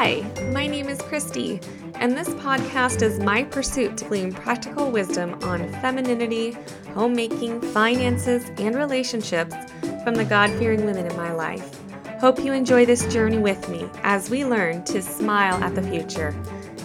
Hi, 0.00 0.22
my 0.52 0.68
name 0.68 0.88
is 0.88 1.02
Christy, 1.02 1.58
and 1.96 2.16
this 2.16 2.28
podcast 2.28 3.02
is 3.02 3.18
my 3.18 3.42
pursuit 3.42 3.96
to 3.96 4.04
glean 4.04 4.32
practical 4.32 4.92
wisdom 4.92 5.36
on 5.42 5.68
femininity, 5.80 6.56
homemaking, 6.94 7.60
finances, 7.60 8.48
and 8.58 8.76
relationships 8.76 9.56
from 10.04 10.14
the 10.14 10.24
God 10.24 10.50
fearing 10.50 10.84
women 10.84 11.04
in 11.04 11.16
my 11.16 11.32
life. 11.32 11.80
Hope 12.20 12.38
you 12.38 12.52
enjoy 12.52 12.86
this 12.86 13.12
journey 13.12 13.38
with 13.38 13.68
me 13.68 13.90
as 14.04 14.30
we 14.30 14.44
learn 14.44 14.84
to 14.84 15.02
smile 15.02 15.60
at 15.64 15.74
the 15.74 15.82
future. 15.82 16.32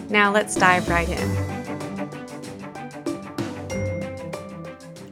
Now 0.09 0.31
let's 0.31 0.55
dive 0.55 0.89
right 0.89 1.07
in. 1.07 1.29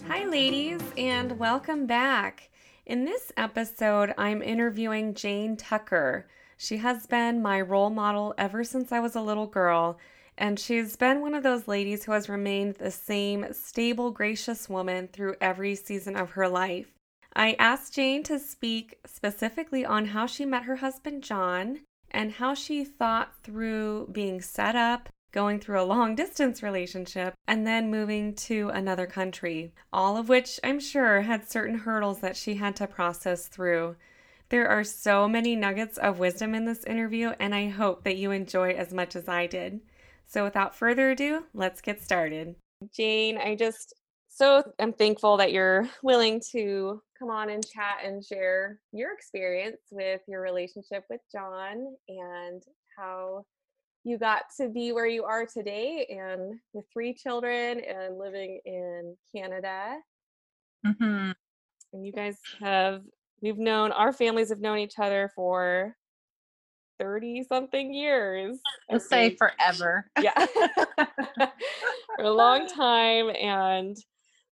Hi, 0.08 0.26
ladies, 0.26 0.82
and 0.98 1.38
welcome 1.38 1.86
back. 1.86 2.50
In 2.88 3.06
this 3.06 3.32
episode, 3.38 4.16
I'm 4.18 4.42
interviewing 4.42 5.14
Jane 5.14 5.56
Tucker. 5.56 6.26
She 6.64 6.78
has 6.78 7.08
been 7.08 7.42
my 7.42 7.60
role 7.60 7.90
model 7.90 8.36
ever 8.38 8.64
since 8.64 8.92
I 8.92 9.00
was 9.00 9.16
a 9.16 9.22
little 9.22 9.48
girl, 9.48 9.98
and 10.38 10.60
she's 10.60 10.96
been 10.96 11.20
one 11.20 11.34
of 11.34 11.42
those 11.42 11.68
ladies 11.68 12.04
who 12.04 12.12
has 12.12 12.30
remained 12.30 12.76
the 12.76 12.92
same 12.92 13.52
stable, 13.52 14.12
gracious 14.12 14.70
woman 14.70 15.08
through 15.08 15.38
every 15.42 15.74
season 15.74 16.16
of 16.16 16.30
her 16.32 16.48
life. 16.48 16.94
I 17.36 17.56
asked 17.58 17.96
Jane 17.96 18.22
to 18.26 18.38
speak 18.38 19.00
specifically 19.08 19.84
on 19.84 20.06
how 20.06 20.28
she 20.28 20.46
met 20.46 20.66
her 20.66 20.76
husband 20.76 21.24
John 21.24 21.80
and 22.12 22.34
how 22.34 22.54
she 22.54 22.86
thought 22.86 23.34
through 23.42 24.10
being 24.12 24.40
set 24.40 24.76
up, 24.76 25.10
going 25.32 25.60
through 25.60 25.82
a 25.82 25.92
long 25.92 26.14
distance 26.24 26.62
relationship, 26.62 27.34
and 27.48 27.66
then 27.66 27.90
moving 27.90 28.36
to 28.36 28.70
another 28.70 29.08
country, 29.08 29.74
all 29.92 30.16
of 30.16 30.30
which 30.30 30.60
I'm 30.64 30.80
sure 30.80 31.22
had 31.22 31.50
certain 31.50 31.80
hurdles 31.80 32.20
that 32.20 32.38
she 32.38 32.54
had 32.54 32.76
to 32.76 32.86
process 32.86 33.48
through. 33.48 33.96
There 34.52 34.68
are 34.68 34.84
so 34.84 35.30
many 35.30 35.56
nuggets 35.56 35.98
of 35.98 36.20
wisdom 36.20 36.54
in 36.54 36.66
this 36.66 36.84
interview, 36.84 37.32
and 37.40 37.56
I 37.56 37.70
hope 37.70 38.04
that 38.04 38.18
you 38.18 38.32
enjoy 38.32 38.72
as 38.72 38.94
much 38.94 39.16
as 39.16 39.30
I 39.30 39.48
did. 39.48 39.80
So, 40.28 40.44
without 40.44 40.76
further 40.76 41.12
ado, 41.12 41.46
let's 41.54 41.80
get 41.80 42.04
started. 42.04 42.56
Jane, 42.94 43.38
I 43.38 43.56
just 43.56 43.94
so 44.28 44.62
am 44.78 44.92
thankful 44.92 45.38
that 45.38 45.54
you're 45.54 45.88
willing 46.04 46.42
to 46.52 47.02
come 47.18 47.30
on 47.30 47.50
and 47.50 47.66
chat 47.66 48.00
and 48.04 48.26
share 48.26 48.82
your 48.92 49.14
experience 49.14 49.78
with 49.90 50.20
your 50.28 50.42
relationship 50.42 51.06
with 51.10 51.22
John 51.32 51.96
and 52.10 52.62
how 52.98 53.46
you 54.04 54.18
got 54.18 54.42
to 54.60 54.68
be 54.68 54.92
where 54.92 55.08
you 55.08 55.24
are 55.24 55.46
today 55.46 56.06
and 56.10 56.60
with 56.74 56.84
three 56.92 57.14
children 57.14 57.80
and 57.88 58.18
living 58.18 58.60
in 58.66 59.16
Canada. 59.34 59.96
Mm-hmm. 60.86 61.32
And 61.94 62.06
you 62.06 62.12
guys 62.12 62.36
have 62.60 63.04
we've 63.42 63.58
known 63.58 63.92
our 63.92 64.14
families 64.14 64.50
have 64.50 64.60
known 64.60 64.78
each 64.78 65.00
other 65.00 65.32
for 65.36 65.96
30 67.00 67.46
something 67.50 67.94
years. 67.94 68.60
Let's 68.90 69.10
say 69.10 69.36
forever. 69.36 70.06
Yeah. 70.22 70.46
for 72.16 72.24
a 72.24 72.32
long 72.32 72.68
time. 72.68 73.32
And 73.36 73.98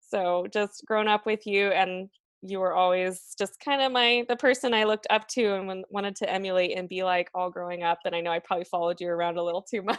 so 0.01 0.47
just 0.53 0.85
grown 0.87 1.09
up 1.09 1.27
with 1.27 1.47
you 1.47 1.69
and 1.69 2.09
you 2.41 2.61
were 2.61 2.73
always 2.73 3.35
just 3.37 3.59
kind 3.61 3.83
of 3.83 3.91
my 3.91 4.25
the 4.29 4.37
person 4.37 4.73
I 4.73 4.85
looked 4.85 5.09
up 5.11 5.27
to 5.29 5.55
and 5.55 5.67
when, 5.67 5.85
wanted 5.91 6.17
to 6.17 6.33
emulate 6.33 6.79
and 6.79 6.89
be 6.89 7.03
like 7.03 7.29
all 7.35 7.51
growing 7.51 7.83
up. 7.83 7.99
And 8.05 8.15
I 8.15 8.21
know 8.21 8.31
I 8.31 8.39
probably 8.39 8.65
followed 8.65 9.01
you 9.01 9.09
around 9.09 9.37
a 9.37 9.43
little 9.43 9.63
too 9.63 9.83
much. 9.83 9.99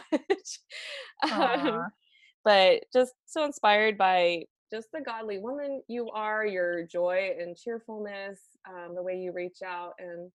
um, 1.30 1.86
but 2.44 2.82
just 2.92 3.12
so 3.26 3.44
inspired 3.44 3.98
by 3.98 4.44
just 4.72 4.88
the 4.92 5.00
godly 5.00 5.38
woman 5.38 5.82
you 5.88 6.10
are, 6.10 6.46
your 6.46 6.84
joy 6.86 7.32
and 7.38 7.56
cheerfulness, 7.56 8.40
um, 8.68 8.94
the 8.94 9.02
way 9.02 9.16
you 9.16 9.32
reach 9.32 9.58
out 9.64 9.94
and 9.98 10.30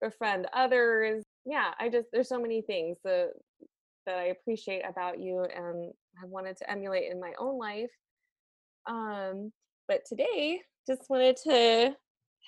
befriend 0.00 0.46
others. 0.52 1.24
Yeah, 1.44 1.72
I 1.78 1.88
just 1.88 2.08
there's 2.12 2.28
so 2.28 2.40
many 2.40 2.62
things 2.62 2.98
that 3.04 3.30
that 4.06 4.18
I 4.18 4.24
appreciate 4.26 4.82
about 4.88 5.20
you 5.20 5.44
and 5.44 5.92
have 6.20 6.30
wanted 6.30 6.56
to 6.58 6.70
emulate 6.70 7.10
in 7.10 7.20
my 7.20 7.32
own 7.38 7.58
life. 7.58 7.90
Um, 8.86 9.50
but 9.88 10.04
today, 10.06 10.60
just 10.86 11.08
wanted 11.08 11.36
to 11.44 11.96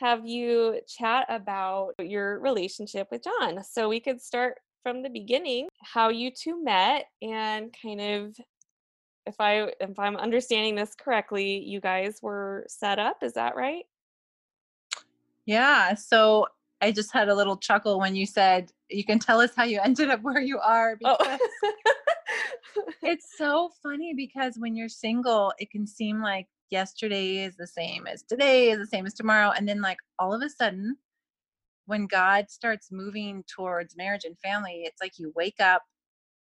have 0.00 0.26
you 0.26 0.80
chat 0.86 1.26
about 1.28 1.94
your 1.98 2.38
relationship 2.40 3.08
with 3.10 3.24
John. 3.24 3.64
So 3.64 3.88
we 3.88 4.00
could 4.00 4.20
start 4.20 4.56
from 4.82 5.02
the 5.02 5.08
beginning, 5.08 5.68
how 5.82 6.10
you 6.10 6.30
two 6.30 6.62
met 6.62 7.06
and 7.22 7.74
kind 7.82 8.00
of 8.00 8.36
if 9.26 9.40
I 9.40 9.72
if 9.80 9.98
I'm 9.98 10.16
understanding 10.16 10.74
this 10.74 10.94
correctly, 10.94 11.58
you 11.58 11.80
guys 11.80 12.20
were 12.22 12.64
set 12.68 12.98
up, 12.98 13.22
is 13.22 13.34
that 13.34 13.56
right? 13.56 13.84
Yeah. 15.44 15.94
So 15.94 16.46
I 16.80 16.92
just 16.92 17.12
had 17.12 17.28
a 17.28 17.34
little 17.34 17.56
chuckle 17.56 17.98
when 17.98 18.14
you 18.14 18.26
said 18.26 18.72
you 18.90 19.04
can 19.04 19.18
tell 19.18 19.40
us 19.40 19.50
how 19.56 19.64
you 19.64 19.80
ended 19.84 20.10
up 20.10 20.22
where 20.22 20.40
you 20.40 20.58
are 20.58 20.98
oh. 21.04 21.16
because 21.18 21.40
oh. 21.64 21.72
it's 23.02 23.36
so 23.36 23.70
funny 23.82 24.14
because 24.14 24.56
when 24.58 24.76
you're 24.76 24.88
single, 24.88 25.52
it 25.58 25.70
can 25.70 25.86
seem 25.86 26.22
like 26.22 26.46
yesterday 26.70 27.44
is 27.44 27.56
the 27.56 27.66
same 27.66 28.06
as 28.08 28.22
today 28.22 28.70
is 28.70 28.78
the 28.78 28.86
same 28.86 29.06
as 29.06 29.14
tomorrow 29.14 29.52
and 29.56 29.68
then 29.68 29.80
like 29.80 29.98
all 30.18 30.34
of 30.34 30.42
a 30.42 30.50
sudden 30.50 30.96
when 31.86 32.06
God 32.06 32.50
starts 32.50 32.88
moving 32.90 33.44
towards 33.44 33.96
marriage 33.96 34.24
and 34.24 34.38
family, 34.40 34.82
it's 34.84 35.00
like 35.00 35.18
you 35.18 35.32
wake 35.34 35.60
up 35.60 35.82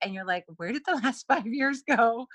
and 0.03 0.15
you're 0.15 0.27
like, 0.27 0.45
where 0.57 0.73
did 0.73 0.83
the 0.87 1.01
last 1.03 1.27
5 1.29 1.47
years 1.47 1.83
go? 1.89 2.27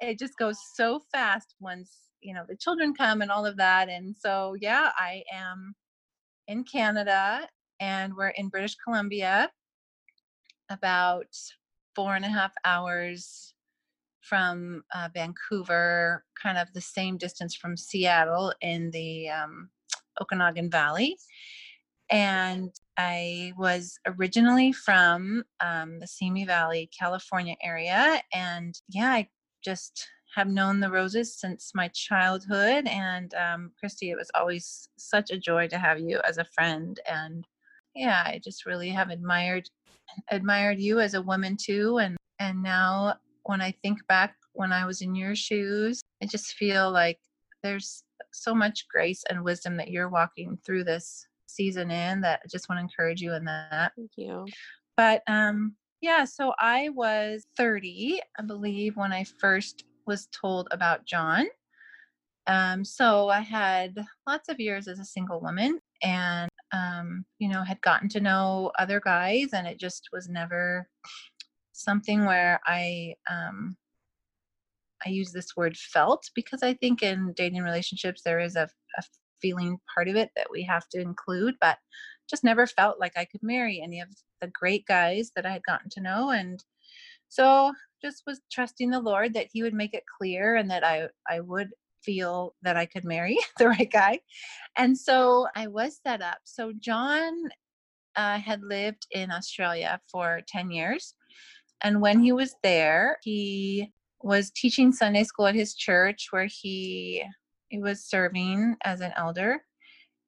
it 0.00 0.18
just 0.18 0.36
goes 0.36 0.58
so 0.74 1.00
fast 1.12 1.54
once 1.60 2.10
you 2.20 2.34
know 2.34 2.44
the 2.48 2.56
children 2.56 2.94
come 2.94 3.22
and 3.22 3.30
all 3.30 3.46
of 3.46 3.56
that 3.56 3.88
and 3.88 4.14
so 4.16 4.54
yeah 4.60 4.90
i 4.96 5.22
am 5.32 5.74
in 6.48 6.64
canada 6.64 7.48
and 7.80 8.14
we're 8.14 8.28
in 8.28 8.48
british 8.48 8.76
columbia 8.76 9.50
about 10.70 11.26
four 11.94 12.16
and 12.16 12.24
a 12.24 12.28
half 12.28 12.52
hours 12.64 13.54
from 14.20 14.82
uh, 14.94 15.08
vancouver 15.12 16.24
kind 16.40 16.58
of 16.58 16.72
the 16.72 16.80
same 16.80 17.16
distance 17.16 17.54
from 17.54 17.76
seattle 17.76 18.52
in 18.62 18.90
the 18.90 19.28
um, 19.28 19.68
okanagan 20.20 20.70
valley 20.70 21.16
and 22.10 22.70
I 22.96 23.52
was 23.56 23.98
originally 24.06 24.72
from 24.72 25.44
um, 25.60 25.98
the 26.00 26.06
Simi 26.06 26.44
Valley, 26.44 26.90
California 26.96 27.56
area. 27.62 28.22
And 28.32 28.78
yeah, 28.88 29.10
I 29.10 29.28
just 29.64 30.06
have 30.34 30.48
known 30.48 30.80
the 30.80 30.90
Roses 30.90 31.38
since 31.38 31.72
my 31.74 31.88
childhood. 31.88 32.86
And 32.86 33.32
um, 33.34 33.72
Christy, 33.78 34.10
it 34.10 34.16
was 34.16 34.30
always 34.34 34.88
such 34.96 35.30
a 35.30 35.38
joy 35.38 35.68
to 35.68 35.78
have 35.78 36.00
you 36.00 36.20
as 36.28 36.38
a 36.38 36.44
friend. 36.44 36.98
And 37.10 37.46
yeah, 37.94 38.22
I 38.26 38.40
just 38.42 38.66
really 38.66 38.90
have 38.90 39.10
admired 39.10 39.68
admired 40.30 40.78
you 40.78 41.00
as 41.00 41.14
a 41.14 41.22
woman 41.22 41.56
too. 41.56 41.98
And 41.98 42.16
and 42.38 42.62
now 42.62 43.14
when 43.44 43.60
I 43.60 43.72
think 43.82 44.06
back 44.08 44.34
when 44.52 44.72
I 44.72 44.86
was 44.86 45.00
in 45.00 45.14
your 45.14 45.34
shoes, 45.34 46.00
I 46.22 46.26
just 46.26 46.54
feel 46.54 46.90
like 46.90 47.18
there's 47.62 48.04
so 48.32 48.54
much 48.54 48.86
grace 48.88 49.22
and 49.30 49.44
wisdom 49.44 49.76
that 49.76 49.90
you're 49.90 50.08
walking 50.08 50.58
through 50.64 50.84
this 50.84 51.26
season 51.54 51.90
in 51.90 52.20
that 52.22 52.40
I 52.44 52.48
just 52.48 52.68
want 52.68 52.78
to 52.78 52.82
encourage 52.82 53.20
you 53.20 53.34
in 53.34 53.44
that. 53.44 53.92
Thank 53.96 54.12
you. 54.16 54.46
But 54.96 55.22
um 55.26 55.76
yeah, 56.04 56.26
so 56.26 56.52
I 56.58 56.90
was 56.90 57.46
30, 57.56 58.20
I 58.38 58.42
believe, 58.42 58.94
when 58.94 59.10
I 59.10 59.24
first 59.40 59.84
was 60.06 60.28
told 60.38 60.68
about 60.70 61.06
John. 61.06 61.46
Um, 62.46 62.84
so 62.84 63.30
I 63.30 63.40
had 63.40 63.96
lots 64.26 64.50
of 64.50 64.60
years 64.60 64.86
as 64.86 64.98
a 64.98 65.04
single 65.04 65.40
woman 65.40 65.80
and, 66.02 66.50
um, 66.72 67.24
you 67.38 67.48
know, 67.48 67.62
had 67.62 67.80
gotten 67.80 68.10
to 68.10 68.20
know 68.20 68.70
other 68.78 69.00
guys, 69.00 69.54
and 69.54 69.66
it 69.66 69.78
just 69.78 70.10
was 70.12 70.28
never 70.28 70.90
something 71.72 72.26
where 72.26 72.60
I, 72.66 73.14
um, 73.30 73.78
I 75.06 75.08
use 75.08 75.32
this 75.32 75.56
word 75.56 75.74
felt 75.74 76.28
because 76.34 76.62
I 76.62 76.74
think 76.74 77.02
in 77.02 77.32
dating 77.32 77.62
relationships 77.62 78.20
there 78.22 78.40
is 78.40 78.56
a, 78.56 78.68
a 78.98 79.02
feeling 79.44 79.78
part 79.94 80.08
of 80.08 80.16
it 80.16 80.30
that 80.36 80.46
we 80.50 80.62
have 80.62 80.88
to 80.88 80.98
include, 80.98 81.54
but 81.60 81.76
just 82.30 82.44
never 82.44 82.66
felt 82.66 82.98
like 82.98 83.12
I 83.14 83.26
could 83.26 83.42
marry 83.42 83.82
any 83.82 84.00
of 84.00 84.08
the 84.40 84.48
great 84.48 84.86
guys 84.86 85.30
that 85.36 85.44
I 85.44 85.52
had 85.52 85.64
gotten 85.64 85.90
to 85.90 86.00
know. 86.00 86.30
And 86.30 86.64
so 87.28 87.74
just 88.02 88.22
was 88.26 88.40
trusting 88.50 88.88
the 88.88 89.00
Lord 89.00 89.34
that 89.34 89.48
He 89.52 89.62
would 89.62 89.74
make 89.74 89.92
it 89.92 90.04
clear 90.18 90.56
and 90.56 90.70
that 90.70 90.82
I, 90.82 91.08
I 91.28 91.40
would 91.40 91.68
feel 92.02 92.54
that 92.62 92.78
I 92.78 92.86
could 92.86 93.04
marry 93.04 93.36
the 93.58 93.68
right 93.68 93.90
guy. 93.90 94.20
And 94.78 94.96
so 94.96 95.46
I 95.54 95.66
was 95.66 96.00
set 96.06 96.22
up. 96.22 96.38
So 96.44 96.72
John 96.78 97.34
uh, 98.16 98.38
had 98.38 98.62
lived 98.62 99.06
in 99.10 99.30
Australia 99.30 100.00
for 100.10 100.40
10 100.48 100.70
years. 100.70 101.14
And 101.82 102.00
when 102.00 102.20
he 102.20 102.32
was 102.32 102.54
there, 102.62 103.18
he 103.22 103.92
was 104.22 104.50
teaching 104.50 104.90
Sunday 104.90 105.24
school 105.24 105.46
at 105.46 105.54
his 105.54 105.74
church 105.74 106.28
where 106.30 106.48
he 106.50 107.22
he 107.74 107.80
was 107.80 108.04
serving 108.04 108.76
as 108.84 109.00
an 109.00 109.12
elder 109.16 109.60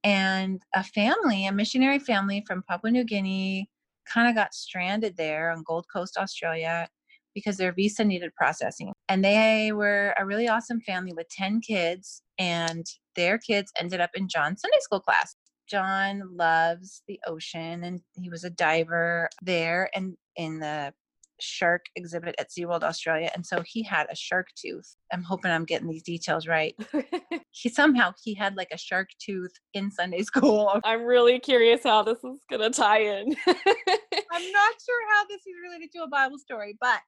and 0.03 0.61
a 0.75 0.83
family, 0.83 1.47
a 1.47 1.53
missionary 1.53 2.01
family 2.01 2.43
from 2.45 2.65
Papua 2.69 2.91
New 2.91 3.05
Guinea, 3.05 3.71
kind 4.13 4.29
of 4.29 4.35
got 4.35 4.53
stranded 4.53 5.17
there 5.17 5.53
on 5.53 5.63
Gold 5.65 5.87
Coast, 5.93 6.17
Australia, 6.17 6.89
because 7.35 7.57
their 7.57 7.73
visa 7.73 8.05
needed 8.05 8.35
processing. 8.35 8.93
And 9.09 9.25
they 9.25 9.71
were 9.73 10.13
a 10.19 10.27
really 10.27 10.49
awesome 10.49 10.81
family 10.81 11.13
with 11.13 11.29
10 11.29 11.61
kids, 11.61 12.21
and 12.37 12.85
their 13.15 13.39
kids 13.39 13.73
ended 13.79 14.01
up 14.01 14.11
in 14.15 14.29
John's 14.29 14.61
Sunday 14.61 14.79
school 14.81 15.01
class. 15.01 15.37
John 15.69 16.23
loves 16.37 17.03
the 17.07 17.21
ocean 17.27 17.85
and 17.85 18.01
he 18.15 18.29
was 18.29 18.45
a 18.45 18.51
diver 18.51 19.29
there 19.43 19.91
and 19.95 20.17
in 20.37 20.61
the 20.61 20.95
shark 21.41 21.87
exhibit 21.97 22.35
at 22.39 22.51
SeaWorld 22.51 22.83
Australia. 22.83 23.31
And 23.35 23.45
so 23.45 23.63
he 23.65 23.83
had 23.83 24.07
a 24.11 24.17
shark 24.17 24.49
tooth. 24.57 24.97
I'm 25.13 25.23
hoping 25.23 25.51
I'm 25.51 25.65
getting 25.65 25.89
these 25.89 26.03
details 26.03 26.47
right. 26.47 26.75
he 27.51 27.69
somehow 27.69 28.13
he 28.23 28.35
had 28.35 28.57
like 28.57 28.71
a 28.73 28.79
shark 28.79 29.09
tooth 29.19 29.53
in 29.75 29.91
Sunday 29.91 30.23
school. 30.23 30.81
I'm 30.85 31.03
really 31.03 31.39
curious 31.39 31.83
how 31.85 32.03
this 32.03 32.19
is 32.25 32.41
gonna 32.51 32.71
tie 32.71 33.03
in. 33.03 33.35
I'm 33.47 34.53
not 34.53 34.75
sure 34.85 35.15
how 35.15 35.27
this 35.29 35.41
is 35.41 35.55
related 35.63 35.91
to 35.93 36.03
a 36.03 36.09
Bible 36.09 36.39
story, 36.39 36.77
but 36.81 37.01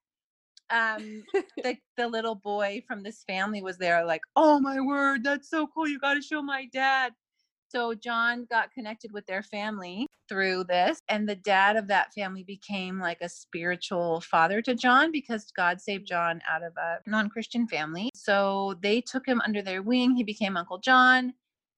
um 0.70 1.22
the 1.62 1.76
the 1.96 2.06
little 2.06 2.34
boy 2.34 2.82
from 2.86 3.02
this 3.02 3.24
family 3.26 3.62
was 3.62 3.78
there 3.78 4.04
like 4.04 4.20
oh 4.36 4.60
my 4.60 4.78
word 4.78 5.24
that's 5.24 5.48
so 5.48 5.66
cool 5.66 5.88
you 5.88 5.98
got 5.98 6.12
to 6.12 6.20
show 6.20 6.42
my 6.42 6.66
dad 6.74 7.10
so 7.68 7.94
John 7.94 8.46
got 8.50 8.72
connected 8.72 9.12
with 9.12 9.26
their 9.26 9.42
family 9.42 10.06
through 10.28 10.64
this, 10.64 11.00
and 11.08 11.28
the 11.28 11.36
dad 11.36 11.76
of 11.76 11.86
that 11.88 12.12
family 12.14 12.42
became 12.42 12.98
like 12.98 13.20
a 13.20 13.28
spiritual 13.28 14.20
father 14.22 14.62
to 14.62 14.74
John 14.74 15.12
because 15.12 15.50
God 15.56 15.80
saved 15.80 16.06
John 16.06 16.40
out 16.50 16.62
of 16.62 16.72
a 16.76 16.98
non 17.06 17.28
Christian 17.28 17.66
family. 17.66 18.10
So 18.14 18.74
they 18.82 19.00
took 19.00 19.26
him 19.26 19.40
under 19.44 19.62
their 19.62 19.82
wing. 19.82 20.14
He 20.14 20.24
became 20.24 20.56
Uncle 20.56 20.78
John, 20.78 21.34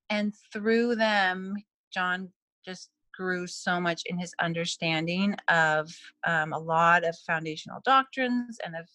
and 0.08 0.34
through 0.52 0.96
them, 0.96 1.54
John 1.92 2.30
just 2.64 2.90
grew 3.14 3.46
so 3.46 3.80
much 3.80 4.02
in 4.06 4.18
his 4.18 4.32
understanding 4.40 5.36
of 5.48 5.92
um, 6.26 6.52
a 6.52 6.58
lot 6.58 7.04
of 7.04 7.16
foundational 7.26 7.80
doctrines 7.84 8.58
and 8.64 8.74
of 8.74 8.86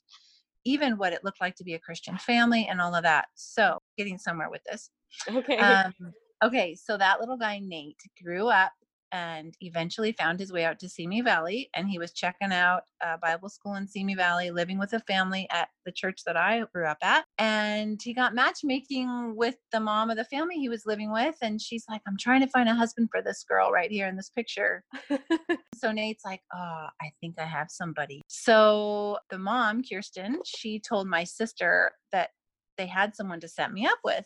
even 0.64 0.98
what 0.98 1.14
it 1.14 1.24
looked 1.24 1.42
like 1.42 1.56
to 1.56 1.64
be 1.64 1.76
a 1.76 1.80
Christian 1.80 2.18
family 2.18 2.68
and 2.70 2.82
all 2.82 2.96
of 2.96 3.04
that. 3.04 3.28
So, 3.36 3.80
getting 3.98 4.18
somewhere 4.18 4.50
with 4.50 4.64
this. 4.64 4.90
Okay. 5.30 5.58
Um, 5.58 5.94
Okay, 6.44 6.76
so 6.76 6.98
that 6.98 7.20
little 7.20 7.38
guy, 7.38 7.60
Nate, 7.60 8.02
grew 8.22 8.48
up 8.48 8.72
and 9.12 9.56
eventually 9.62 10.12
found 10.12 10.40
his 10.40 10.52
way 10.52 10.66
out 10.66 10.78
to 10.80 10.90
Simi 10.90 11.22
Valley. 11.22 11.70
And 11.74 11.88
he 11.88 11.98
was 11.98 12.12
checking 12.12 12.52
out 12.52 12.84
a 13.02 13.18
Bible 13.18 13.48
school 13.48 13.76
in 13.76 13.88
Simi 13.88 14.14
Valley, 14.14 14.52
living 14.52 14.78
with 14.78 14.92
a 14.92 15.00
family 15.02 15.48
at 15.52 15.70
the 15.86 15.92
church 15.92 16.22
that 16.26 16.36
I 16.36 16.66
grew 16.74 16.86
up 16.86 16.98
at. 17.02 17.24
And 17.38 18.00
he 18.04 18.14
got 18.14 18.36
matchmaking 18.36 19.36
with 19.38 19.56
the 19.72 19.80
mom 19.80 20.10
of 20.10 20.18
the 20.18 20.26
family 20.26 20.56
he 20.56 20.68
was 20.68 20.86
living 20.86 21.14
with. 21.14 21.36
And 21.42 21.62
she's 21.62 21.86
like, 21.90 22.02
I'm 22.06 22.18
trying 22.20 22.42
to 22.42 22.48
find 22.48 22.68
a 22.68 22.76
husband 22.76 23.10
for 23.10 23.22
this 23.22 23.46
girl 23.48 23.72
right 23.72 23.90
here 23.90 24.08
in 24.08 24.18
this 24.18 24.30
picture. 24.30 24.84
so 25.76 25.94
Nate's 25.94 26.26
like, 26.26 26.42
Oh, 26.54 26.88
I 27.02 27.12
think 27.22 27.36
I 27.40 27.46
have 27.46 27.68
somebody. 27.70 28.22
So 28.28 29.20
the 29.30 29.40
mom, 29.40 29.82
Kirsten, 29.82 30.40
she 30.46 30.80
told 30.80 31.08
my 31.08 31.24
sister 31.24 31.92
that 32.12 32.32
they 32.78 32.88
had 32.88 33.16
someone 33.16 33.40
to 33.40 33.48
set 33.48 33.72
me 33.72 33.86
up 33.86 34.00
with. 34.04 34.26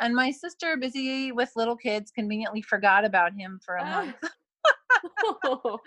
And 0.00 0.14
my 0.14 0.30
sister, 0.30 0.76
busy 0.76 1.32
with 1.32 1.50
little 1.56 1.76
kids, 1.76 2.10
conveniently 2.10 2.62
forgot 2.62 3.04
about 3.04 3.32
him 3.32 3.58
for 3.64 3.76
a 3.76 3.82
ah. 3.84 4.04
month. 4.04 4.16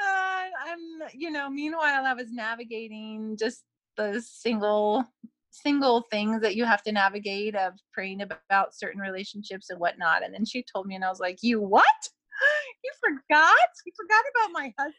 uh, 0.00 0.44
I'm, 0.66 0.78
you 1.14 1.30
know, 1.30 1.48
meanwhile, 1.48 2.04
I 2.06 2.14
was 2.14 2.30
navigating 2.30 3.36
just 3.38 3.62
the 3.96 4.22
single 4.24 5.04
single 5.50 6.04
things 6.10 6.40
that 6.42 6.54
you 6.54 6.64
have 6.64 6.82
to 6.82 6.92
navigate 6.92 7.56
of 7.56 7.72
praying 7.92 8.22
about 8.22 8.74
certain 8.74 9.00
relationships 9.00 9.70
and 9.70 9.80
whatnot. 9.80 10.22
And 10.22 10.32
then 10.32 10.44
she 10.44 10.62
told 10.62 10.86
me, 10.86 10.94
and 10.94 11.04
I 11.04 11.08
was 11.08 11.20
like, 11.20 11.38
You 11.42 11.60
what? 11.60 11.84
You 12.84 12.92
forgot? 13.00 13.68
You 13.84 13.92
forgot 13.96 14.24
about 14.34 14.52
my 14.52 14.72
husband? 14.78 14.94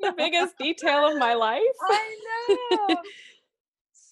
The 0.00 0.12
biggest 0.16 0.58
detail 0.58 1.06
of 1.06 1.16
my 1.18 1.34
life. 1.48 1.60
I 1.88 2.16
know 2.88 2.96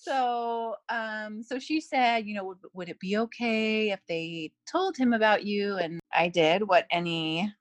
so 0.09 0.75
um 0.89 1.43
so 1.43 1.59
she 1.59 1.81
said 1.81 2.27
you 2.27 2.35
know 2.35 2.45
would, 2.45 2.59
would 2.73 2.89
it 2.89 2.99
be 3.01 3.19
okay 3.19 3.91
if 3.91 4.01
they 4.09 4.51
told 4.71 4.97
him 4.97 5.13
about 5.13 5.45
you? 5.45 5.77
And 5.77 6.01
i 6.13 6.29
did 6.29 6.67
what 6.67 6.87
any 6.91 7.53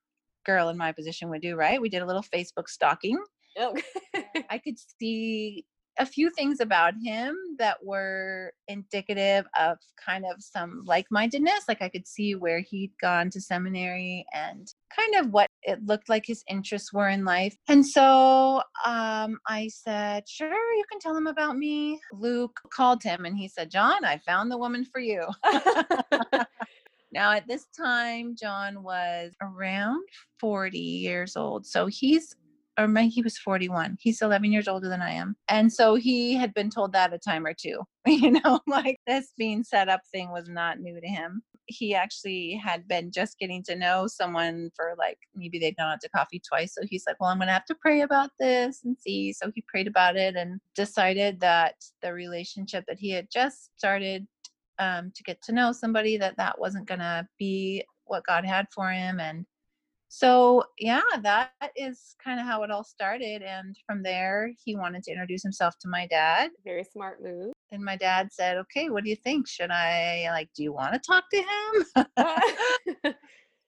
girl 0.46 0.70
in 0.70 0.78
my 0.78 0.92
position 0.94 1.30
would 1.30 1.42
do 1.42 1.56
right? 1.56 1.82
We 1.82 1.90
did 1.90 2.02
a 2.02 2.06
little 2.06 2.24
facebook 2.24 2.70
stalking. 2.70 3.22
Okay. 3.60 3.82
i 4.50 4.58
could 4.64 4.78
see 5.00 5.66
a 6.00 6.06
few 6.06 6.30
things 6.30 6.60
about 6.60 6.94
him 7.04 7.36
that 7.58 7.78
were 7.84 8.54
indicative 8.68 9.46
of 9.60 9.78
kind 10.04 10.26
of 10.26 10.36
some 10.40 10.84
like-mindedness 10.86 11.64
like 11.68 11.82
i 11.82 11.90
could 11.90 12.08
see 12.08 12.36
where 12.36 12.60
he'd 12.60 12.92
gone 13.02 13.32
to 13.32 13.42
seminary 13.42 14.24
and 14.32 14.74
kind 14.96 15.16
of 15.16 15.32
what 15.32 15.47
it 15.68 15.86
looked 15.86 16.10
like 16.10 16.26
his 16.26 16.44
interests 16.50 16.92
were 16.92 17.10
in 17.10 17.26
life. 17.26 17.56
And 17.68 17.86
so 17.86 18.62
um, 18.86 19.38
i 19.48 19.70
said 19.72 20.28
sure 20.28 20.50
you 20.50 20.84
can 20.90 21.00
tell 21.00 21.16
him 21.16 21.28
about 21.28 21.58
me. 21.58 22.00
Luke 22.14 22.60
called 22.72 23.04
him 23.04 23.26
and 23.26 23.38
he 23.38 23.48
said 23.48 23.70
john 23.70 24.04
i 24.06 24.18
found 24.18 24.50
the 24.52 24.58
woman 24.58 24.86
for 24.86 25.00
you. 25.00 25.26
Now, 27.12 27.32
at 27.32 27.48
this 27.48 27.66
time, 27.76 28.36
John 28.36 28.84
was 28.84 29.32
around 29.42 30.04
40 30.40 30.78
years 30.78 31.38
old. 31.38 31.66
So 31.66 31.88
he's 31.88 32.36
or 32.78 32.88
maybe 32.88 33.10
he 33.10 33.22
was 33.22 33.38
41. 33.38 33.98
He's 34.00 34.22
11 34.22 34.52
years 34.52 34.68
older 34.68 34.88
than 34.88 35.02
I 35.02 35.12
am. 35.12 35.36
And 35.50 35.74
so 35.74 35.96
he 35.96 36.36
had 36.36 36.54
been 36.54 36.70
told 36.70 36.94
that 36.94 37.14
a 37.14 37.18
time 37.18 37.46
or 37.46 37.54
two. 37.54 37.82
You 38.08 38.32
know, 38.32 38.62
like 38.68 39.02
this 39.06 39.34
being 39.38 39.66
set 39.66 39.90
up 39.90 40.00
thing 40.14 40.32
was 40.32 40.48
not 40.48 40.80
new 40.80 41.00
to 41.00 41.08
him. 41.08 41.42
He 41.66 41.94
actually 41.94 42.56
had 42.56 42.88
been 42.88 43.12
just 43.12 43.38
getting 43.38 43.62
to 43.64 43.76
know 43.76 44.08
someone 44.08 44.70
for 44.78 44.96
like 44.98 45.18
maybe 45.36 45.60
they'd 45.60 45.76
gone 45.76 45.92
out 45.92 46.00
to 46.02 46.10
coffee 46.10 46.42
twice. 46.48 46.74
So 46.74 46.84
he's 46.90 47.04
like, 47.06 47.18
well, 47.20 47.30
I'm 47.30 47.38
going 47.38 47.48
to 47.48 47.54
have 47.54 47.66
to 47.66 47.76
pray 47.76 48.02
about 48.02 48.30
this 48.40 48.80
and 48.86 48.98
see. 48.98 49.34
So 49.34 49.52
he 49.54 49.62
prayed 49.68 49.88
about 49.88 50.16
it 50.16 50.38
and 50.38 50.62
decided 50.74 51.42
that 51.42 51.76
the 52.02 52.14
relationship 52.14 52.86
that 52.88 52.98
he 52.98 53.12
had 53.12 53.28
just 53.30 53.78
started 53.78 54.26
um, 54.80 55.12
to 55.14 55.24
get 55.24 55.42
to 55.44 55.52
know 55.52 55.74
somebody, 55.74 56.16
that 56.16 56.38
that 56.38 56.58
wasn't 56.58 56.88
going 56.88 57.02
to 57.02 57.28
be 57.38 57.84
what 58.06 58.26
God 58.26 58.46
had 58.46 58.68
for 58.74 58.90
him. 58.90 59.20
And 59.20 59.46
so 60.10 60.64
yeah 60.80 61.02
that 61.22 61.52
is 61.76 62.16
kind 62.24 62.40
of 62.40 62.46
how 62.46 62.64
it 62.64 62.72
all 62.72 62.84
started 62.84 63.42
and 63.42 63.76
from 63.86 64.02
there 64.02 64.52
he 64.64 64.76
wanted 64.76 65.04
to 65.04 65.12
introduce 65.12 65.44
himself 65.44 65.76
to 65.80 65.88
my 65.88 66.08
dad. 66.08 66.52
Very 66.64 66.84
smart 66.84 67.22
move. 67.22 67.54
And 67.72 67.84
my 67.84 67.98
dad 67.98 68.30
said 68.32 68.58
okay 68.58 68.90
what 68.90 69.04
do 69.04 69.10
you 69.10 69.16
think? 69.16 69.48
Should 69.48 69.72
i 69.72 70.28
like 70.32 70.50
do 70.56 70.64
you 70.64 70.74
want 70.74 70.94
to 70.94 71.00
talk 71.00 71.26
to 71.32 71.38
him? 71.38 73.14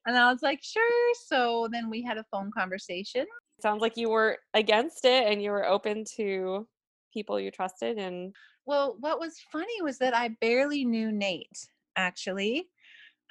And 0.05 0.17
i 0.17 0.31
was 0.31 0.41
like 0.41 0.59
sure. 0.63 1.13
So 1.27 1.67
then 1.71 1.89
we 1.89 2.01
had 2.01 2.17
a 2.17 2.25
phone 2.31 2.51
conversation. 2.57 3.25
Sounds 3.61 3.81
like 3.81 3.97
you 3.97 4.09
were 4.09 4.37
against 4.53 5.05
it 5.05 5.27
and 5.31 5.43
you 5.43 5.51
were 5.51 5.67
open 5.67 6.03
to 6.15 6.67
people 7.13 7.39
you 7.39 7.51
trusted 7.51 7.97
and 7.97 8.33
well 8.65 8.95
what 8.99 9.19
was 9.19 9.33
funny 9.51 9.81
was 9.81 9.97
that 9.97 10.15
i 10.15 10.29
barely 10.41 10.85
knew 10.85 11.11
nate 11.11 11.57
actually. 11.99 12.69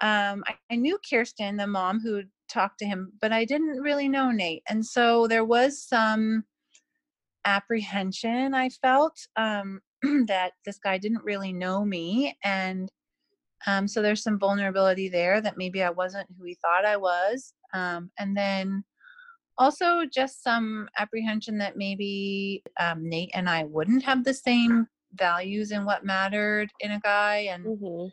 Um, 0.00 0.44
I, 0.46 0.54
I, 0.70 0.76
knew 0.76 0.98
Kirsten, 1.10 1.56
the 1.56 1.66
mom 1.66 2.00
who 2.00 2.22
talk 2.48 2.76
to 2.78 2.86
him, 2.86 3.12
but 3.20 3.32
I 3.32 3.44
didn't 3.44 3.80
really 3.80 4.08
know 4.08 4.30
Nate. 4.30 4.62
And 4.68 4.84
so 4.84 5.26
there 5.26 5.44
was 5.44 5.82
some 5.82 6.44
apprehension 7.44 8.54
I 8.54 8.68
felt 8.68 9.16
um, 9.36 9.80
that 10.26 10.52
this 10.64 10.78
guy 10.78 10.98
didn't 10.98 11.24
really 11.24 11.52
know 11.52 11.84
me. 11.84 12.36
And 12.44 12.90
um, 13.66 13.88
so 13.88 14.02
there's 14.02 14.22
some 14.22 14.38
vulnerability 14.38 15.08
there 15.08 15.40
that 15.40 15.58
maybe 15.58 15.82
I 15.82 15.90
wasn't 15.90 16.28
who 16.38 16.44
he 16.44 16.56
thought 16.62 16.84
I 16.84 16.96
was. 16.96 17.54
Um, 17.74 18.10
and 18.18 18.36
then 18.36 18.84
also 19.56 20.04
just 20.06 20.42
some 20.42 20.88
apprehension 20.98 21.58
that 21.58 21.76
maybe 21.76 22.62
um, 22.78 23.08
Nate 23.08 23.30
and 23.34 23.48
I 23.48 23.64
wouldn't 23.64 24.04
have 24.04 24.24
the 24.24 24.34
same 24.34 24.86
values 25.14 25.72
and 25.72 25.84
what 25.84 26.04
mattered 26.04 26.70
in 26.80 26.92
a 26.92 27.00
guy. 27.00 27.48
And 27.50 27.64
mm-hmm. 27.64 28.08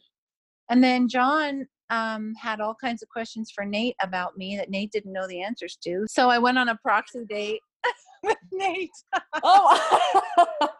and 0.69 0.83
then 0.83 1.07
John 1.07 1.67
um, 1.89 2.33
had 2.35 2.59
all 2.61 2.75
kinds 2.75 3.01
of 3.03 3.09
questions 3.09 3.51
for 3.53 3.65
Nate 3.65 3.95
about 4.01 4.37
me 4.37 4.57
that 4.57 4.69
Nate 4.69 4.91
didn't 4.91 5.13
know 5.13 5.27
the 5.27 5.41
answers 5.41 5.77
to. 5.83 6.05
So 6.07 6.29
I 6.29 6.39
went 6.39 6.57
on 6.57 6.69
a 6.69 6.77
proxy 6.77 7.25
date 7.29 7.61
with 8.23 8.37
Nate. 8.51 8.89
oh, 9.43 9.99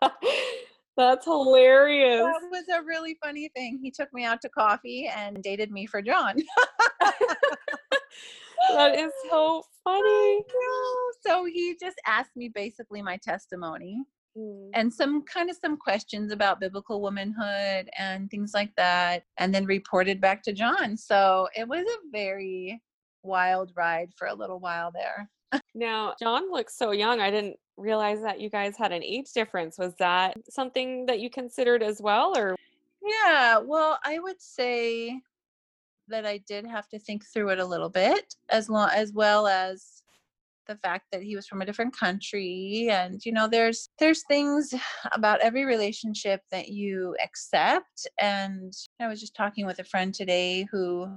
that's 0.98 1.26
hilarious. 1.26 2.22
That 2.22 2.50
was 2.52 2.66
a 2.74 2.84
really 2.84 3.18
funny 3.24 3.50
thing. 3.56 3.80
He 3.82 3.92
took 3.92 4.12
me 4.14 4.24
out 4.24 4.42
to 4.42 4.50
coffee 4.50 5.10
and 5.16 5.42
dated 5.44 5.72
me 5.72 5.86
for 5.86 6.02
John. 6.02 6.36
that 8.72 8.98
is 8.98 9.12
so 9.30 9.64
funny. 9.84 10.44
So 11.26 11.46
he 11.46 11.76
just 11.80 11.98
asked 12.06 12.36
me 12.36 12.50
basically 12.50 13.02
my 13.02 13.18
testimony 13.18 14.04
Mm. 14.38 14.72
and 14.74 14.94
some 14.94 15.22
kind 15.24 15.50
of 15.50 15.56
some 15.56 15.78
questions 15.78 16.30
about 16.30 16.60
biblical 16.60 17.02
womanhood 17.02 17.90
and 17.98 18.30
things 18.30 18.54
like 18.54 18.76
that 18.76 19.24
and 19.38 19.56
then 19.56 19.66
reported 19.66 20.20
back 20.20 20.44
to 20.44 20.52
john. 20.52 20.98
So 20.98 21.48
it 21.56 21.66
was 21.66 21.86
a 21.86 22.10
very 22.12 22.82
wild 23.24 23.72
ride 23.76 24.10
for 24.18 24.28
a 24.28 24.34
little 24.34 24.60
while 24.60 24.92
there. 24.92 25.30
Now 25.74 26.16
john 26.22 26.52
looks 26.52 26.78
so 26.78 26.92
young 26.92 27.22
i 27.22 27.32
didn't 27.32 27.58
realize 27.78 28.22
that 28.24 28.40
you 28.42 28.50
guys 28.50 28.76
had 28.78 28.92
an 28.92 29.04
age 29.04 29.32
difference. 29.34 29.78
Was 29.78 29.96
that 30.00 30.36
something 30.50 31.06
that 31.06 31.20
you 31.22 31.30
considered 31.30 31.82
as 31.82 32.02
well 32.02 32.38
or? 32.38 32.56
Yeah 33.02 33.60
well 33.60 34.00
i 34.04 34.20
would 34.20 34.42
say 34.42 35.18
that 36.10 36.26
i 36.26 36.40
did 36.40 36.66
have 36.66 36.88
to 36.90 37.00
think 37.00 37.24
through 37.26 37.50
it 37.50 37.60
a 37.60 37.66
little 37.66 37.90
bit 37.90 38.36
as 38.50 38.70
long 38.70 38.90
as 38.94 39.14
well 39.14 39.48
as 39.48 40.04
the 40.68 40.78
fact 40.78 41.06
that 41.12 41.24
he 41.24 41.36
was 41.36 41.48
from 41.48 41.62
a 41.62 41.66
different 41.66 41.96
country 41.98 42.88
and 42.92 43.22
you 43.26 43.32
know 43.32 43.48
there's 43.48 43.90
there's 44.00 44.24
things 44.28 44.74
about 45.12 45.42
every 45.42 45.66
relationship 45.66 46.42
that 46.52 46.70
you 46.70 47.16
accept 47.24 48.08
and 48.20 48.74
i 49.00 49.08
was 49.08 49.20
just 49.20 49.36
talking 49.36 49.66
with 49.66 49.80
a 49.80 49.84
friend 49.84 50.14
today 50.14 50.68
who 50.72 51.08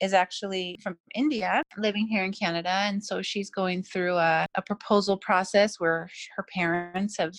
is 0.00 0.12
actually 0.12 0.76
from 0.82 0.98
India, 1.14 1.62
living 1.78 2.08
here 2.08 2.24
in 2.24 2.32
Canada. 2.32 2.68
And 2.68 3.02
so 3.02 3.22
she's 3.22 3.50
going 3.50 3.84
through 3.84 4.16
a, 4.16 4.46
a 4.56 4.62
proposal 4.62 5.16
process 5.16 5.76
where 5.78 6.10
her 6.36 6.44
parents 6.52 7.16
have 7.18 7.34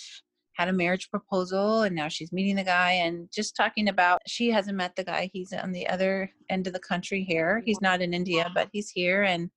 had 0.53 0.69
a 0.69 0.73
marriage 0.73 1.09
proposal 1.09 1.81
and 1.81 1.95
now 1.95 2.07
she's 2.07 2.31
meeting 2.31 2.55
the 2.55 2.63
guy 2.63 2.91
and 2.91 3.27
just 3.33 3.55
talking 3.55 3.89
about 3.89 4.21
she 4.27 4.49
hasn't 4.49 4.77
met 4.77 4.95
the 4.95 5.03
guy 5.03 5.29
he's 5.33 5.51
on 5.51 5.71
the 5.71 5.87
other 5.87 6.29
end 6.49 6.67
of 6.67 6.73
the 6.73 6.79
country 6.79 7.23
here 7.23 7.63
he's 7.65 7.81
not 7.81 8.01
in 8.01 8.13
india 8.13 8.49
but 8.53 8.69
he's 8.71 8.89
here 8.89 9.23
and 9.23 9.49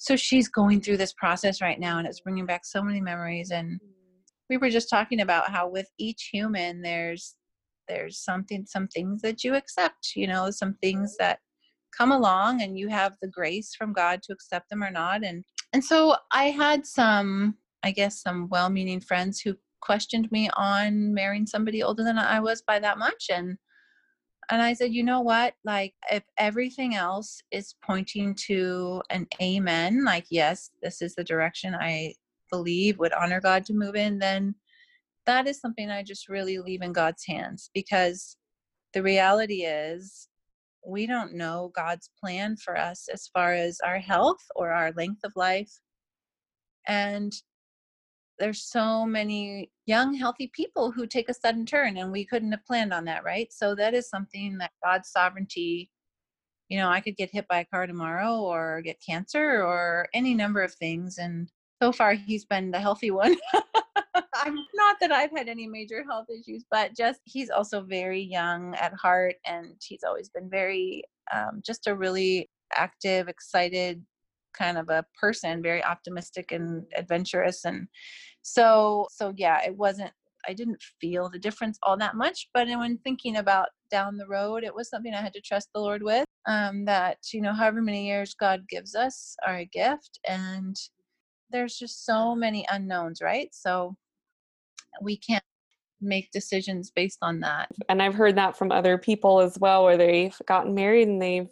so 0.00 0.16
she's 0.16 0.48
going 0.48 0.80
through 0.80 0.96
this 0.96 1.12
process 1.12 1.60
right 1.60 1.78
now 1.78 1.98
and 1.98 2.06
it's 2.06 2.20
bringing 2.20 2.46
back 2.46 2.64
so 2.64 2.82
many 2.82 3.00
memories 3.00 3.50
and 3.50 3.74
mm-hmm. 3.74 3.86
we 4.48 4.56
were 4.56 4.70
just 4.70 4.88
talking 4.88 5.20
about 5.20 5.50
how 5.50 5.68
with 5.68 5.88
each 5.98 6.30
human 6.32 6.80
there's 6.80 7.36
there's 7.86 8.18
something 8.18 8.64
some 8.66 8.88
things 8.88 9.20
that 9.20 9.44
you 9.44 9.54
accept 9.54 10.12
you 10.16 10.26
know 10.26 10.50
some 10.50 10.74
things 10.82 11.16
that 11.18 11.38
come 11.96 12.12
along 12.12 12.62
and 12.62 12.78
you 12.78 12.88
have 12.88 13.12
the 13.20 13.28
grace 13.28 13.74
from 13.76 13.92
god 13.92 14.22
to 14.22 14.32
accept 14.32 14.70
them 14.70 14.82
or 14.82 14.90
not 14.90 15.22
and 15.24 15.44
and 15.72 15.84
so 15.84 16.16
i 16.32 16.44
had 16.44 16.86
some 16.86 17.54
i 17.82 17.90
guess 17.90 18.22
some 18.22 18.48
well-meaning 18.48 19.00
friends 19.00 19.40
who 19.40 19.54
questioned 19.80 20.30
me 20.30 20.48
on 20.56 21.12
marrying 21.12 21.46
somebody 21.46 21.82
older 21.82 22.04
than 22.04 22.18
I 22.18 22.40
was 22.40 22.62
by 22.62 22.78
that 22.80 22.98
much 22.98 23.30
and 23.32 23.56
and 24.50 24.60
I 24.60 24.72
said, 24.72 24.92
you 24.92 25.04
know 25.04 25.20
what? 25.20 25.54
Like 25.64 25.94
if 26.10 26.24
everything 26.36 26.96
else 26.96 27.40
is 27.52 27.76
pointing 27.84 28.34
to 28.46 29.00
an 29.10 29.26
amen, 29.40 30.04
like 30.04 30.26
yes, 30.28 30.70
this 30.82 31.00
is 31.00 31.14
the 31.14 31.24
direction 31.24 31.74
I 31.74 32.14
believe 32.50 32.98
would 32.98 33.12
honor 33.12 33.40
God 33.40 33.64
to 33.66 33.74
move 33.74 33.94
in, 33.94 34.18
then 34.18 34.56
that 35.26 35.46
is 35.46 35.60
something 35.60 35.88
I 35.88 36.02
just 36.02 36.28
really 36.28 36.58
leave 36.58 36.82
in 36.82 36.92
God's 36.92 37.24
hands 37.24 37.70
because 37.74 38.36
the 38.92 39.02
reality 39.02 39.62
is 39.62 40.28
we 40.84 41.06
don't 41.06 41.34
know 41.34 41.70
God's 41.76 42.10
plan 42.20 42.56
for 42.56 42.76
us 42.76 43.06
as 43.12 43.28
far 43.32 43.52
as 43.52 43.78
our 43.84 43.98
health 43.98 44.40
or 44.56 44.70
our 44.70 44.90
length 44.92 45.20
of 45.22 45.32
life. 45.36 45.70
And 46.88 47.32
there's 48.40 48.64
so 48.64 49.06
many 49.06 49.70
young 49.86 50.14
healthy 50.14 50.50
people 50.52 50.90
who 50.90 51.06
take 51.06 51.28
a 51.28 51.34
sudden 51.34 51.64
turn 51.64 51.98
and 51.98 52.10
we 52.10 52.24
couldn't 52.24 52.50
have 52.50 52.66
planned 52.66 52.92
on 52.92 53.04
that 53.04 53.22
right? 53.22 53.52
So 53.52 53.74
that 53.76 53.94
is 53.94 54.08
something 54.08 54.58
that 54.58 54.72
god's 54.82 55.10
sovereignty 55.10 55.90
you 56.70 56.78
know 56.78 56.88
i 56.88 57.00
could 57.00 57.16
get 57.16 57.30
hit 57.30 57.46
by 57.48 57.58
a 57.60 57.64
car 57.66 57.86
tomorrow 57.86 58.36
or 58.36 58.80
get 58.80 59.02
cancer 59.06 59.62
or 59.62 60.08
any 60.14 60.32
number 60.32 60.62
of 60.62 60.72
things 60.72 61.18
and 61.18 61.50
so 61.82 61.92
far 61.92 62.14
he's 62.14 62.44
been 62.44 62.70
the 62.70 62.78
healthy 62.78 63.10
one. 63.10 63.36
I'm 64.34 64.56
not 64.74 64.96
that 65.00 65.12
i've 65.12 65.30
had 65.36 65.48
any 65.48 65.66
major 65.66 66.04
health 66.08 66.26
issues 66.30 66.64
but 66.70 66.96
just 66.96 67.20
he's 67.24 67.50
also 67.50 67.82
very 67.82 68.22
young 68.22 68.74
at 68.76 68.94
heart 68.94 69.34
and 69.44 69.74
he's 69.82 70.04
always 70.06 70.30
been 70.30 70.48
very 70.48 71.04
um, 71.34 71.60
just 71.64 71.86
a 71.86 71.94
really 71.94 72.48
active 72.74 73.28
excited 73.28 74.02
kind 74.56 74.78
of 74.78 74.88
a 74.88 75.04
person 75.20 75.62
very 75.62 75.84
optimistic 75.84 76.52
and 76.52 76.84
adventurous 76.96 77.64
and 77.64 77.86
so 78.42 79.06
so 79.10 79.32
yeah 79.36 79.60
it 79.64 79.76
wasn't 79.76 80.10
i 80.48 80.52
didn't 80.52 80.82
feel 81.00 81.28
the 81.28 81.38
difference 81.38 81.78
all 81.82 81.96
that 81.96 82.16
much 82.16 82.48
but 82.54 82.66
when 82.68 82.96
thinking 82.98 83.36
about 83.36 83.68
down 83.90 84.16
the 84.16 84.26
road 84.26 84.64
it 84.64 84.74
was 84.74 84.88
something 84.88 85.12
i 85.14 85.20
had 85.20 85.32
to 85.32 85.40
trust 85.40 85.68
the 85.74 85.80
lord 85.80 86.02
with 86.02 86.24
um 86.46 86.84
that 86.84 87.18
you 87.32 87.40
know 87.40 87.52
however 87.52 87.82
many 87.82 88.06
years 88.06 88.34
god 88.34 88.62
gives 88.68 88.94
us 88.94 89.36
are 89.46 89.58
a 89.58 89.64
gift 89.66 90.18
and 90.26 90.76
there's 91.50 91.76
just 91.76 92.04
so 92.04 92.34
many 92.34 92.66
unknowns 92.70 93.20
right? 93.20 93.48
So 93.52 93.96
we 95.02 95.16
can't 95.16 95.44
make 96.00 96.30
decisions 96.30 96.90
based 96.90 97.18
on 97.22 97.40
that. 97.40 97.68
And 97.88 98.02
i've 98.02 98.14
heard 98.14 98.36
that 98.36 98.56
from 98.56 98.72
other 98.72 98.96
people 98.96 99.40
as 99.40 99.58
well 99.58 99.84
where 99.84 99.98
they've 99.98 100.36
gotten 100.46 100.74
married 100.74 101.08
and 101.08 101.20
they've 101.20 101.48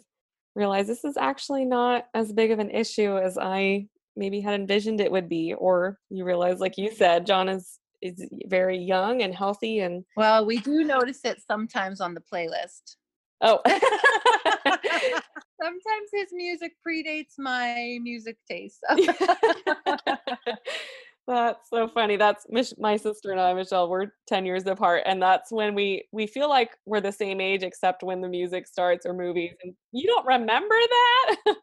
realized 0.55 0.89
this 0.89 1.05
is 1.05 1.17
actually 1.17 1.65
not 1.65 2.07
as 2.15 2.33
big 2.33 2.51
of 2.51 2.57
an 2.59 2.71
issue 2.71 3.17
as 3.17 3.37
i 3.37 3.87
maybe 4.19 4.39
had 4.39 4.53
envisioned 4.53 5.01
it 5.01 5.11
would 5.11 5.27
be 5.27 5.53
or 5.55 5.97
you 6.09 6.23
realize 6.23 6.59
like 6.59 6.77
you 6.77 6.91
said 6.93 7.25
john 7.25 7.49
is 7.49 7.79
is 8.01 8.25
very 8.45 8.77
young 8.77 9.21
and 9.21 9.35
healthy 9.35 9.79
and 9.79 10.03
well 10.15 10.45
we 10.45 10.59
do 10.59 10.83
notice 10.83 11.21
it 11.25 11.41
sometimes 11.45 12.01
on 12.01 12.13
the 12.13 12.21
playlist. 12.21 12.95
Oh. 13.41 13.59
Sometimes 15.61 16.09
his 16.13 16.27
music 16.31 16.73
predates 16.87 17.33
my 17.37 17.99
music 18.01 18.37
taste 18.49 18.79
that's 21.27 21.69
so 21.69 21.87
funny. 21.89 22.15
That's 22.15 22.45
my 22.79 22.95
sister 22.97 23.31
and 23.31 23.39
i 23.39 23.53
michelle 23.53 23.89
we're 23.89 24.07
10 24.27 24.45
years 24.45 24.65
apart 24.65 25.03
and 25.05 25.21
that's 25.21 25.51
when 25.51 25.75
we 25.75 26.05
we 26.11 26.27
feel 26.27 26.49
like 26.49 26.71
we're 26.85 27.01
the 27.01 27.11
same 27.11 27.41
age 27.41 27.63
except 27.63 28.03
when 28.03 28.21
the 28.21 28.29
music 28.29 28.67
starts 28.67 29.05
or 29.05 29.13
movies 29.13 29.53
and 29.63 29.73
you 29.91 30.07
don't 30.07 30.25
remember 30.25 30.75
that? 30.75 31.55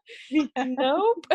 Nope 0.57 1.25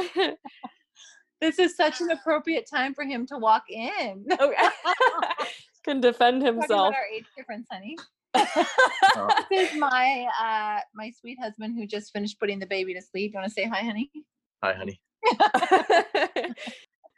this 1.43 1.59
is 1.59 1.77
such 1.77 2.01
an 2.01 2.11
appropriate 2.11 2.71
time 2.71 2.95
for 2.95 3.05
him 3.05 3.27
to 3.27 3.37
walk 3.37 3.65
in. 3.69 4.25
Can 5.85 6.01
defend 6.01 6.43
himself. 6.43 6.95
our 6.95 7.05
age 7.13 7.27
difference, 7.37 7.67
honey. 7.71 7.97
this 9.51 9.73
is 9.73 9.79
my 9.79 10.27
uh 10.41 10.81
my 10.95 11.11
sweet 11.21 11.39
husband 11.39 11.77
who 11.77 11.87
just 11.87 12.13
finished 12.13 12.39
putting 12.39 12.61
the 12.61 12.67
baby 12.67 12.95
to 12.95 13.03
sleep. 13.03 13.33
You 13.35 13.41
want 13.41 13.49
to 13.49 13.53
say 13.53 13.69
hi, 13.69 13.83
honey? 13.83 14.11
Hi, 14.63 14.73
honey. 14.73 15.01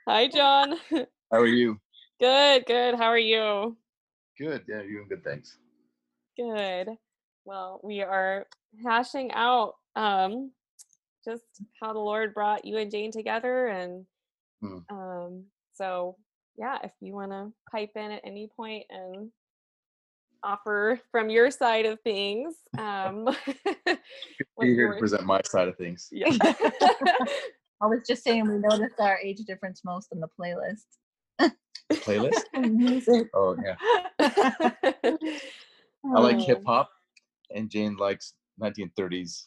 hi, 0.09 0.29
John. 0.29 0.77
How 0.91 1.39
are 1.39 1.47
you? 1.47 1.79
Good, 2.19 2.65
good. 2.67 2.95
How 2.97 3.05
are 3.05 3.19
you? 3.19 3.77
Good. 4.39 4.65
Yeah, 4.67 4.81
you 4.81 4.97
doing 4.97 5.09
good. 5.09 5.25
Thanks. 5.25 5.59
Good. 6.37 6.89
Well, 7.45 7.81
we 7.85 8.01
are 8.01 8.47
hashing 8.83 9.31
out 9.33 9.75
um 9.95 10.51
just 11.25 11.45
how 11.81 11.93
the 11.93 11.99
Lord 11.99 12.35
brought 12.35 12.65
you 12.65 12.79
and 12.79 12.91
Jane 12.91 13.13
together 13.13 13.67
and 13.67 14.07
Mm. 14.65 14.83
Um, 14.91 15.45
so 15.73 16.17
yeah, 16.57 16.79
if 16.83 16.93
you 17.01 17.15
want 17.15 17.33
to 17.33 17.53
pipe 17.71 17.91
in 17.97 18.11
at 18.11 18.23
any 18.25 18.49
point 18.57 18.85
and 18.91 19.31
offer 20.43 21.01
from 21.11 21.31
your 21.31 21.51
side 21.51 21.87
of 21.87 22.01
things. 22.01 22.57
Um, 22.79 23.29
be 24.61 24.61
here 24.75 24.93
to 24.93 24.99
present 24.99 25.25
my 25.25 25.41
side 25.45 25.69
of 25.69 25.77
things. 25.77 26.09
Yeah. 26.13 26.29
I 26.43 27.87
was 27.87 28.01
just 28.07 28.25
saying 28.25 28.49
we 28.49 28.59
noticed 28.59 28.97
our 28.99 29.19
age 29.19 29.39
difference 29.47 29.83
most 29.85 30.09
in 30.13 30.21
the 30.21 30.29
playlist. 30.39 30.85
playlist? 31.91 32.43
Music. 32.71 33.29
Oh 33.33 33.57
yeah. 33.65 33.77
I 34.21 36.21
like 36.21 36.41
hip 36.41 36.59
um. 36.59 36.65
hop, 36.67 36.91
and 37.55 37.71
Jane 37.71 37.97
likes 37.97 38.35
1930s 38.61 39.47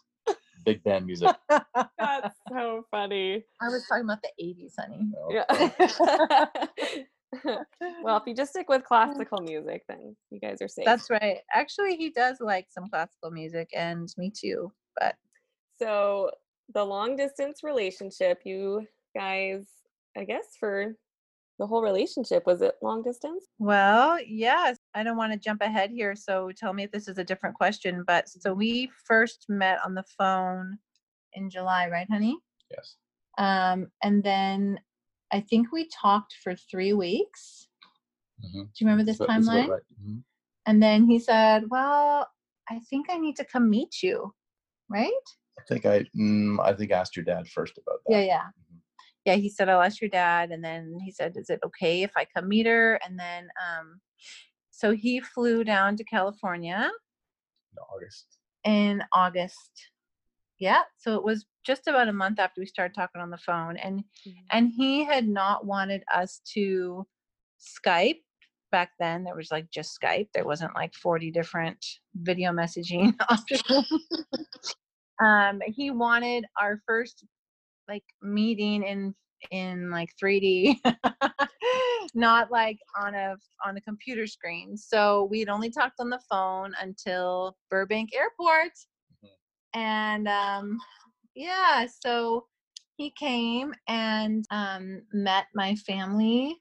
big 0.66 0.84
band 0.84 1.06
music. 1.06 1.36
That's 1.50 2.38
so 2.50 2.86
funny. 2.92 3.44
I 3.62 3.68
was 3.70 3.86
talking 3.88 4.06
about 4.06 4.22
the 4.22 4.32
80s, 4.44 4.74
honey. 4.78 5.12
Oh, 5.18 5.34
yeah. 5.34 6.46
well, 8.04 8.18
if 8.18 8.24
you 8.26 8.36
just 8.36 8.52
stick 8.52 8.70
with 8.70 8.84
classical 8.84 9.42
music, 9.42 9.84
then 9.88 10.16
you 10.30 10.40
guys 10.40 10.62
are 10.62 10.68
safe. 10.68 10.86
That's 10.86 11.10
right. 11.10 11.38
Actually, 11.54 11.96
he 11.96 12.10
does 12.10 12.38
like 12.40 12.68
some 12.70 12.90
classical 12.90 13.32
music, 13.32 13.70
and 13.76 14.14
me 14.18 14.32
too. 14.32 14.72
But 15.00 15.16
so 15.80 16.32
the 16.74 16.84
long 16.84 17.16
distance 17.16 17.64
relationship, 17.64 18.42
you 18.44 18.86
guys, 19.16 19.66
I 20.18 20.24
guess, 20.24 20.46
for 20.60 20.96
the 21.60 21.68
whole 21.68 21.82
relationship 21.82 22.46
was 22.46 22.62
it 22.62 22.76
long 22.82 23.02
distance? 23.04 23.46
Well 23.60 24.20
yes 24.26 24.78
i 24.94 25.04
don't 25.04 25.18
want 25.18 25.34
to 25.34 25.40
jump 25.40 25.62
ahead 25.62 25.92
here 25.92 26.16
so 26.16 26.52
tell 26.56 26.74
me 26.74 26.84
if 26.84 26.92
this 26.92 27.08
is 27.08 27.18
a 27.18 27.24
different 27.24 27.56
question 27.56 28.04
but 28.06 28.30
so 28.30 28.54
we 28.54 28.90
first 29.06 29.46
met 29.50 29.80
on 29.86 29.94
the 29.94 30.04
phone 30.18 30.78
in 31.34 31.50
july 31.50 31.90
right 31.90 32.08
honey? 32.10 32.38
Yes. 32.72 32.96
Um 33.38 33.88
and 34.04 34.24
then 34.24 34.80
i 35.32 35.40
think 35.40 35.72
we 35.72 35.90
talked 35.90 36.36
for 36.44 36.56
three 36.56 36.94
weeks. 36.94 37.68
Mm-hmm. 38.46 38.62
do 38.62 38.70
you 38.80 38.88
remember 38.88 39.04
this 39.04 39.18
timeline? 39.18 39.68
right. 39.68 39.82
mm-hmm. 40.00 40.18
and 40.68 40.84
then 40.84 41.06
he 41.06 41.18
said 41.20 41.64
well 41.70 42.28
i 42.70 42.80
think 42.90 43.08
i 43.10 43.18
need 43.18 43.36
to 43.38 43.46
come 43.46 43.68
meet 43.70 44.04
you 44.04 44.32
right? 44.90 45.12
I 45.60 45.64
think 45.68 45.86
i 45.86 46.06
mm, 46.16 46.60
i 46.62 46.74
think 46.74 46.92
i 46.92 47.00
asked 47.00 47.16
your 47.16 47.26
dad 47.26 47.48
first 47.48 47.80
about 47.80 48.00
that. 48.06 48.14
yeah 48.14 48.24
yeah 48.24 48.44
yeah, 49.28 49.36
he 49.36 49.50
said, 49.50 49.68
I'll 49.68 49.82
ask 49.82 50.00
your 50.00 50.10
dad. 50.10 50.52
And 50.52 50.64
then 50.64 51.00
he 51.04 51.12
said, 51.12 51.34
Is 51.36 51.50
it 51.50 51.60
okay 51.66 52.02
if 52.02 52.12
I 52.16 52.26
come 52.34 52.48
meet 52.48 52.66
her? 52.66 52.98
And 53.06 53.20
then, 53.20 53.50
um, 53.62 54.00
so 54.72 54.94
he 54.94 55.20
flew 55.20 55.66
down 55.66 55.98
to 55.98 56.06
California 56.06 56.90
in 57.74 57.78
August. 57.94 58.38
In 58.64 59.04
August. 59.12 59.90
Yeah. 60.60 60.84
So 60.98 61.16
it 61.16 61.26
was 61.26 61.46
just 61.66 61.88
about 61.88 62.08
a 62.08 62.14
month 62.14 62.40
after 62.40 62.62
we 62.62 62.68
started 62.68 62.96
talking 62.96 63.20
on 63.20 63.30
the 63.30 63.38
phone. 63.38 63.76
And 63.76 64.00
mm-hmm. 64.00 64.32
and 64.54 64.72
he 64.74 65.04
had 65.04 65.28
not 65.28 65.66
wanted 65.66 66.04
us 66.16 66.40
to 66.54 67.06
Skype 67.60 68.22
back 68.72 68.92
then. 68.98 69.26
There 69.26 69.36
was 69.36 69.52
like 69.52 69.70
just 69.72 70.00
Skype. 70.02 70.30
There 70.34 70.46
wasn't 70.46 70.74
like 70.74 70.94
40 70.96 71.32
different 71.32 71.86
video 72.16 72.54
messaging 72.54 73.14
options. 73.30 73.92
um, 75.22 75.60
he 75.66 75.92
wanted 75.92 76.46
our 76.58 76.82
first 76.88 77.26
like 77.88 78.04
meeting 78.22 78.84
in 78.84 79.14
in 79.52 79.92
like 79.92 80.10
3D, 80.22 80.78
not 82.16 82.52
like 82.52 82.78
on 83.00 83.14
a 83.14 83.36
on 83.66 83.78
a 83.78 83.82
computer 83.82 84.28
screen. 84.28 84.76
So 84.78 85.28
we'd 85.30 85.50
only 85.50 85.70
talked 85.70 86.00
on 86.00 86.10
the 86.10 86.20
phone 86.30 86.74
until 86.82 87.56
Burbank 87.70 88.10
Airport. 88.16 88.72
Mm-hmm. 89.24 89.80
and 89.80 90.28
um, 90.28 90.78
yeah, 91.36 91.86
so 92.04 92.46
he 92.98 93.14
came 93.18 93.74
and 93.88 94.44
um, 94.52 95.04
met 95.14 95.46
my 95.54 95.76
family 95.76 96.58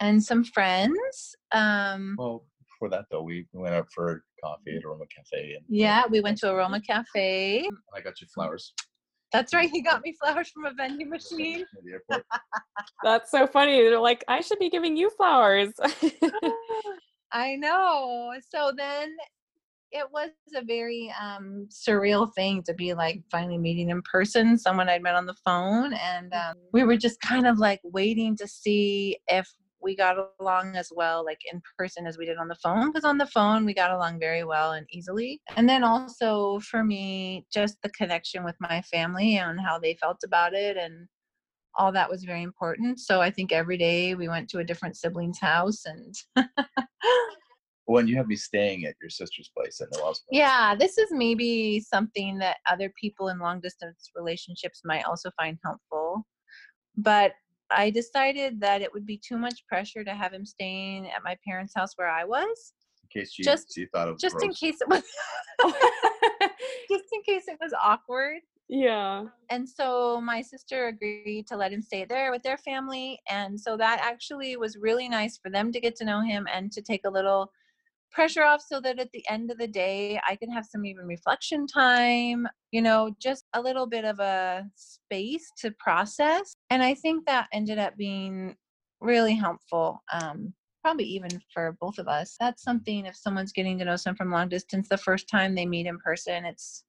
and 0.00 0.22
some 0.22 0.44
friends. 0.44 1.36
Um, 1.52 2.16
well, 2.18 2.44
before 2.58 2.88
that 2.90 3.04
though, 3.10 3.22
we 3.22 3.46
went 3.52 3.74
out 3.74 3.88
for 3.94 4.24
coffee 4.42 4.76
at 4.76 4.84
Aroma 4.84 5.04
Cafe. 5.14 5.54
And, 5.54 5.64
yeah, 5.68 6.04
we 6.08 6.20
went 6.20 6.38
to 6.38 6.50
Aroma 6.50 6.80
Cafe. 6.80 7.68
I 7.94 8.00
got 8.00 8.20
you 8.20 8.26
flowers. 8.34 8.72
That's 9.34 9.52
right. 9.52 9.68
He 9.68 9.82
got 9.82 10.02
me 10.04 10.14
flowers 10.22 10.48
from 10.50 10.64
a 10.64 10.72
vending 10.72 11.10
machine. 11.10 11.64
That's 13.02 13.32
so 13.32 13.48
funny. 13.48 13.82
They're 13.82 13.98
like, 13.98 14.24
I 14.28 14.40
should 14.40 14.60
be 14.60 14.70
giving 14.70 14.96
you 14.96 15.10
flowers. 15.10 15.72
I 17.32 17.56
know. 17.56 18.32
So 18.48 18.70
then 18.76 19.12
it 19.90 20.06
was 20.12 20.30
a 20.54 20.64
very 20.64 21.12
um, 21.20 21.66
surreal 21.68 22.32
thing 22.34 22.62
to 22.62 22.74
be 22.74 22.94
like 22.94 23.22
finally 23.28 23.58
meeting 23.58 23.90
in 23.90 24.02
person 24.02 24.56
someone 24.56 24.88
I'd 24.88 25.02
met 25.02 25.16
on 25.16 25.26
the 25.26 25.36
phone. 25.44 25.94
And 25.94 26.32
um, 26.32 26.54
we 26.72 26.84
were 26.84 26.96
just 26.96 27.20
kind 27.20 27.48
of 27.48 27.58
like 27.58 27.80
waiting 27.82 28.36
to 28.36 28.46
see 28.46 29.18
if 29.26 29.48
we 29.84 29.94
got 29.94 30.16
along 30.40 30.74
as 30.76 30.90
well 30.94 31.24
like 31.24 31.40
in 31.52 31.60
person 31.78 32.06
as 32.06 32.18
we 32.18 32.26
did 32.26 32.38
on 32.38 32.48
the 32.48 32.56
phone 32.56 32.90
because 32.90 33.04
on 33.04 33.18
the 33.18 33.26
phone 33.26 33.64
we 33.64 33.74
got 33.74 33.90
along 33.90 34.18
very 34.18 34.42
well 34.42 34.72
and 34.72 34.86
easily 34.90 35.40
and 35.56 35.68
then 35.68 35.84
also 35.84 36.58
for 36.60 36.82
me 36.82 37.46
just 37.52 37.76
the 37.82 37.90
connection 37.90 38.42
with 38.42 38.56
my 38.60 38.80
family 38.82 39.36
and 39.36 39.60
how 39.60 39.78
they 39.78 39.94
felt 40.00 40.18
about 40.24 40.54
it 40.54 40.76
and 40.76 41.06
all 41.76 41.92
that 41.92 42.10
was 42.10 42.24
very 42.24 42.42
important 42.42 42.98
so 42.98 43.20
i 43.20 43.30
think 43.30 43.52
every 43.52 43.76
day 43.76 44.14
we 44.14 44.28
went 44.28 44.48
to 44.48 44.58
a 44.58 44.64
different 44.64 44.96
sibling's 44.96 45.38
house 45.40 45.84
and 45.84 46.14
when 47.86 48.08
you 48.08 48.16
have 48.16 48.26
me 48.26 48.36
staying 48.36 48.84
at 48.86 48.94
your 49.00 49.10
sister's 49.10 49.50
place 49.56 49.80
at 49.80 49.88
Noel's 49.92 50.20
place. 50.20 50.38
Yeah, 50.38 50.74
this 50.74 50.96
is 50.96 51.08
maybe 51.10 51.80
something 51.80 52.38
that 52.38 52.56
other 52.70 52.90
people 52.98 53.28
in 53.28 53.38
long 53.38 53.60
distance 53.60 54.10
relationships 54.16 54.80
might 54.84 55.04
also 55.04 55.30
find 55.38 55.58
helpful. 55.62 56.26
But 56.96 57.32
I 57.70 57.90
decided 57.90 58.60
that 58.60 58.82
it 58.82 58.92
would 58.92 59.06
be 59.06 59.18
too 59.18 59.38
much 59.38 59.66
pressure 59.66 60.04
to 60.04 60.14
have 60.14 60.32
him 60.32 60.44
staying 60.44 61.06
at 61.06 61.24
my 61.24 61.36
parents' 61.46 61.72
house 61.74 61.92
where 61.96 62.08
I 62.08 62.24
was. 62.24 62.72
In 63.02 63.20
case 63.20 63.38
you, 63.38 63.44
just, 63.44 63.76
you 63.76 63.86
thought 63.92 64.08
it 64.08 64.12
was 64.12 64.20
just 64.20 64.36
gross. 64.36 64.44
in 64.44 64.54
case 64.54 64.80
it 64.80 64.88
was 64.88 65.02
just 66.90 67.04
in 67.12 67.22
case 67.22 67.44
it 67.48 67.58
was 67.60 67.72
awkward. 67.82 68.40
Yeah. 68.68 69.26
And 69.50 69.68
so 69.68 70.20
my 70.20 70.40
sister 70.40 70.88
agreed 70.88 71.46
to 71.48 71.56
let 71.56 71.72
him 71.72 71.82
stay 71.82 72.04
there 72.04 72.30
with 72.30 72.42
their 72.42 72.56
family. 72.56 73.20
And 73.28 73.60
so 73.60 73.76
that 73.76 74.00
actually 74.02 74.56
was 74.56 74.78
really 74.78 75.08
nice 75.08 75.38
for 75.38 75.50
them 75.50 75.70
to 75.72 75.80
get 75.80 75.96
to 75.96 76.04
know 76.04 76.22
him 76.22 76.48
and 76.52 76.72
to 76.72 76.80
take 76.80 77.02
a 77.04 77.10
little 77.10 77.52
pressure 78.14 78.44
off 78.44 78.62
so 78.66 78.80
that 78.80 78.98
at 78.98 79.10
the 79.12 79.24
end 79.28 79.50
of 79.50 79.58
the 79.58 79.66
day 79.66 80.20
I 80.26 80.36
can 80.36 80.50
have 80.50 80.64
some 80.64 80.86
even 80.86 81.06
reflection 81.06 81.66
time, 81.66 82.46
you 82.70 82.80
know, 82.80 83.14
just 83.20 83.44
a 83.54 83.60
little 83.60 83.86
bit 83.86 84.04
of 84.04 84.20
a 84.20 84.64
space 84.76 85.50
to 85.58 85.72
process. 85.72 86.54
And 86.70 86.82
I 86.82 86.94
think 86.94 87.26
that 87.26 87.48
ended 87.52 87.78
up 87.78 87.96
being 87.96 88.56
really 89.00 89.34
helpful. 89.34 90.02
Um, 90.12 90.54
probably 90.84 91.06
even 91.06 91.30
for 91.52 91.76
both 91.80 91.98
of 91.98 92.08
us. 92.08 92.36
That's 92.38 92.62
something 92.62 93.06
if 93.06 93.16
someone's 93.16 93.52
getting 93.52 93.78
to 93.78 93.86
know 93.86 93.96
someone 93.96 94.16
from 94.16 94.30
long 94.30 94.50
distance 94.50 94.86
the 94.86 94.98
first 94.98 95.28
time 95.30 95.54
they 95.54 95.64
meet 95.64 95.86
in 95.86 95.98
person, 95.98 96.44
it's 96.44 96.84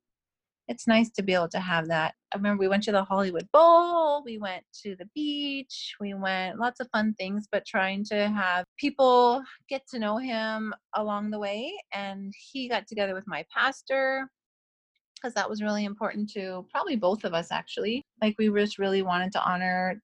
it's 0.68 0.88
nice 0.88 1.10
to 1.12 1.24
be 1.24 1.34
able 1.34 1.50
to 1.50 1.60
have 1.60 1.88
that. 1.88 2.16
I 2.34 2.38
remember 2.38 2.60
we 2.60 2.68
went 2.68 2.84
to 2.84 2.92
the 2.92 3.04
Hollywood 3.04 3.48
Bowl, 3.54 4.24
we 4.24 4.38
went 4.38 4.64
to 4.84 4.96
the 4.96 5.08
beach, 5.14 5.96
we 6.00 6.14
went 6.14 6.60
lots 6.60 6.80
of 6.80 6.90
fun 6.92 7.14
things, 7.14 7.48
but 7.52 7.66
trying 7.66 8.04
to 8.06 8.28
have 8.30 8.66
people 8.80 9.44
get 9.70 9.88
to 9.90 10.00
know 10.00 10.18
him 10.18 10.74
along 10.96 11.30
the 11.30 11.40
way. 11.40 11.74
And 11.94 12.34
he 12.52 12.68
got 12.68 12.88
together 12.88 13.14
with 13.14 13.28
my 13.28 13.46
pastor 13.56 14.28
because 15.16 15.34
that 15.36 15.50
was 15.50 15.62
really 15.62 15.86
important 15.86 16.30
to 16.32 16.66
probably 16.72 16.96
both 16.96 17.24
of 17.24 17.34
us 17.34 17.52
actually. 17.52 18.02
Like 18.22 18.36
we 18.38 18.50
just 18.50 18.80
really 18.80 19.02
wanted 19.02 19.32
to 19.34 19.44
honor 19.44 20.02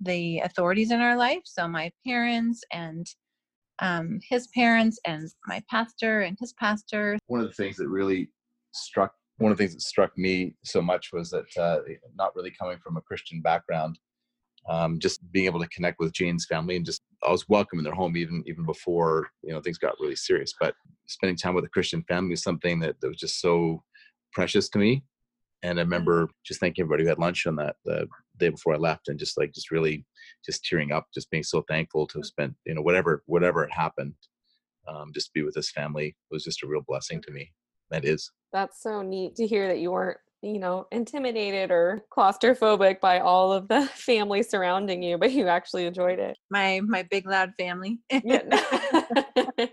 the 0.00 0.40
authorities 0.40 0.90
in 0.90 1.00
our 1.00 1.16
life. 1.16 1.42
So 1.44 1.66
my 1.68 1.90
parents 2.06 2.62
and 2.72 3.06
um, 3.78 4.20
his 4.28 4.48
parents 4.48 4.98
and 5.06 5.28
my 5.46 5.62
pastor 5.70 6.20
and 6.22 6.36
his 6.38 6.52
pastor. 6.52 7.18
One 7.26 7.40
of 7.40 7.48
the 7.48 7.54
things 7.54 7.76
that 7.76 7.88
really 7.88 8.30
struck 8.72 9.14
one 9.42 9.52
of 9.52 9.58
the 9.58 9.64
things 9.64 9.74
that 9.74 9.82
struck 9.82 10.16
me 10.16 10.54
so 10.64 10.80
much 10.80 11.12
was 11.12 11.30
that 11.30 11.44
uh, 11.58 11.80
not 12.14 12.34
really 12.36 12.50
coming 12.50 12.78
from 12.78 12.96
a 12.96 13.02
Christian 13.02 13.40
background, 13.40 13.98
um, 14.68 14.98
just 15.00 15.20
being 15.32 15.46
able 15.46 15.60
to 15.60 15.68
connect 15.68 15.98
with 15.98 16.12
Jane's 16.12 16.46
family 16.46 16.76
and 16.76 16.86
just 16.86 17.02
I 17.26 17.30
was 17.30 17.48
welcome 17.48 17.78
in 17.78 17.84
their 17.84 17.94
home 17.94 18.16
even 18.16 18.44
even 18.46 18.64
before 18.64 19.28
you 19.42 19.52
know 19.52 19.60
things 19.60 19.78
got 19.78 19.98
really 20.00 20.16
serious. 20.16 20.54
But 20.58 20.74
spending 21.06 21.36
time 21.36 21.54
with 21.54 21.64
a 21.64 21.68
Christian 21.68 22.04
family 22.04 22.34
is 22.34 22.42
something 22.42 22.78
that, 22.80 23.00
that 23.00 23.08
was 23.08 23.16
just 23.16 23.40
so 23.40 23.82
precious 24.32 24.68
to 24.70 24.78
me. 24.78 25.02
And 25.64 25.78
I 25.78 25.82
remember 25.82 26.28
just 26.44 26.60
thanking 26.60 26.82
everybody 26.82 27.04
who 27.04 27.08
had 27.08 27.18
lunch 27.18 27.46
on 27.46 27.56
that 27.56 27.76
the 27.84 28.06
day 28.38 28.48
before 28.48 28.74
I 28.74 28.78
left, 28.78 29.08
and 29.08 29.18
just 29.18 29.36
like 29.36 29.52
just 29.52 29.70
really 29.70 30.04
just 30.44 30.64
tearing 30.64 30.92
up, 30.92 31.06
just 31.12 31.30
being 31.30 31.42
so 31.42 31.64
thankful 31.68 32.06
to 32.06 32.18
have 32.18 32.26
spent 32.26 32.54
you 32.64 32.74
know 32.74 32.82
whatever 32.82 33.22
whatever 33.26 33.62
had 33.62 33.72
happened, 33.72 34.14
um, 34.86 35.10
just 35.12 35.32
be 35.34 35.42
with 35.42 35.54
this 35.54 35.70
family 35.70 36.14
was 36.30 36.44
just 36.44 36.62
a 36.62 36.66
real 36.66 36.82
blessing 36.86 37.20
to 37.22 37.32
me. 37.32 37.52
That 37.92 38.06
is. 38.06 38.30
That's 38.52 38.82
so 38.82 39.02
neat 39.02 39.36
to 39.36 39.46
hear 39.46 39.68
that 39.68 39.78
you 39.78 39.92
weren't 39.92 40.18
you 40.40 40.58
know 40.58 40.86
intimidated 40.90 41.70
or 41.70 42.04
claustrophobic 42.10 43.00
by 43.00 43.20
all 43.20 43.52
of 43.52 43.68
the 43.68 43.86
family 43.94 44.42
surrounding 44.42 45.00
you 45.00 45.16
but 45.16 45.30
you 45.30 45.46
actually 45.46 45.86
enjoyed 45.86 46.18
it. 46.18 46.36
My 46.50 46.80
my 46.80 47.04
big 47.04 47.26
loud 47.26 47.52
family. 47.58 48.00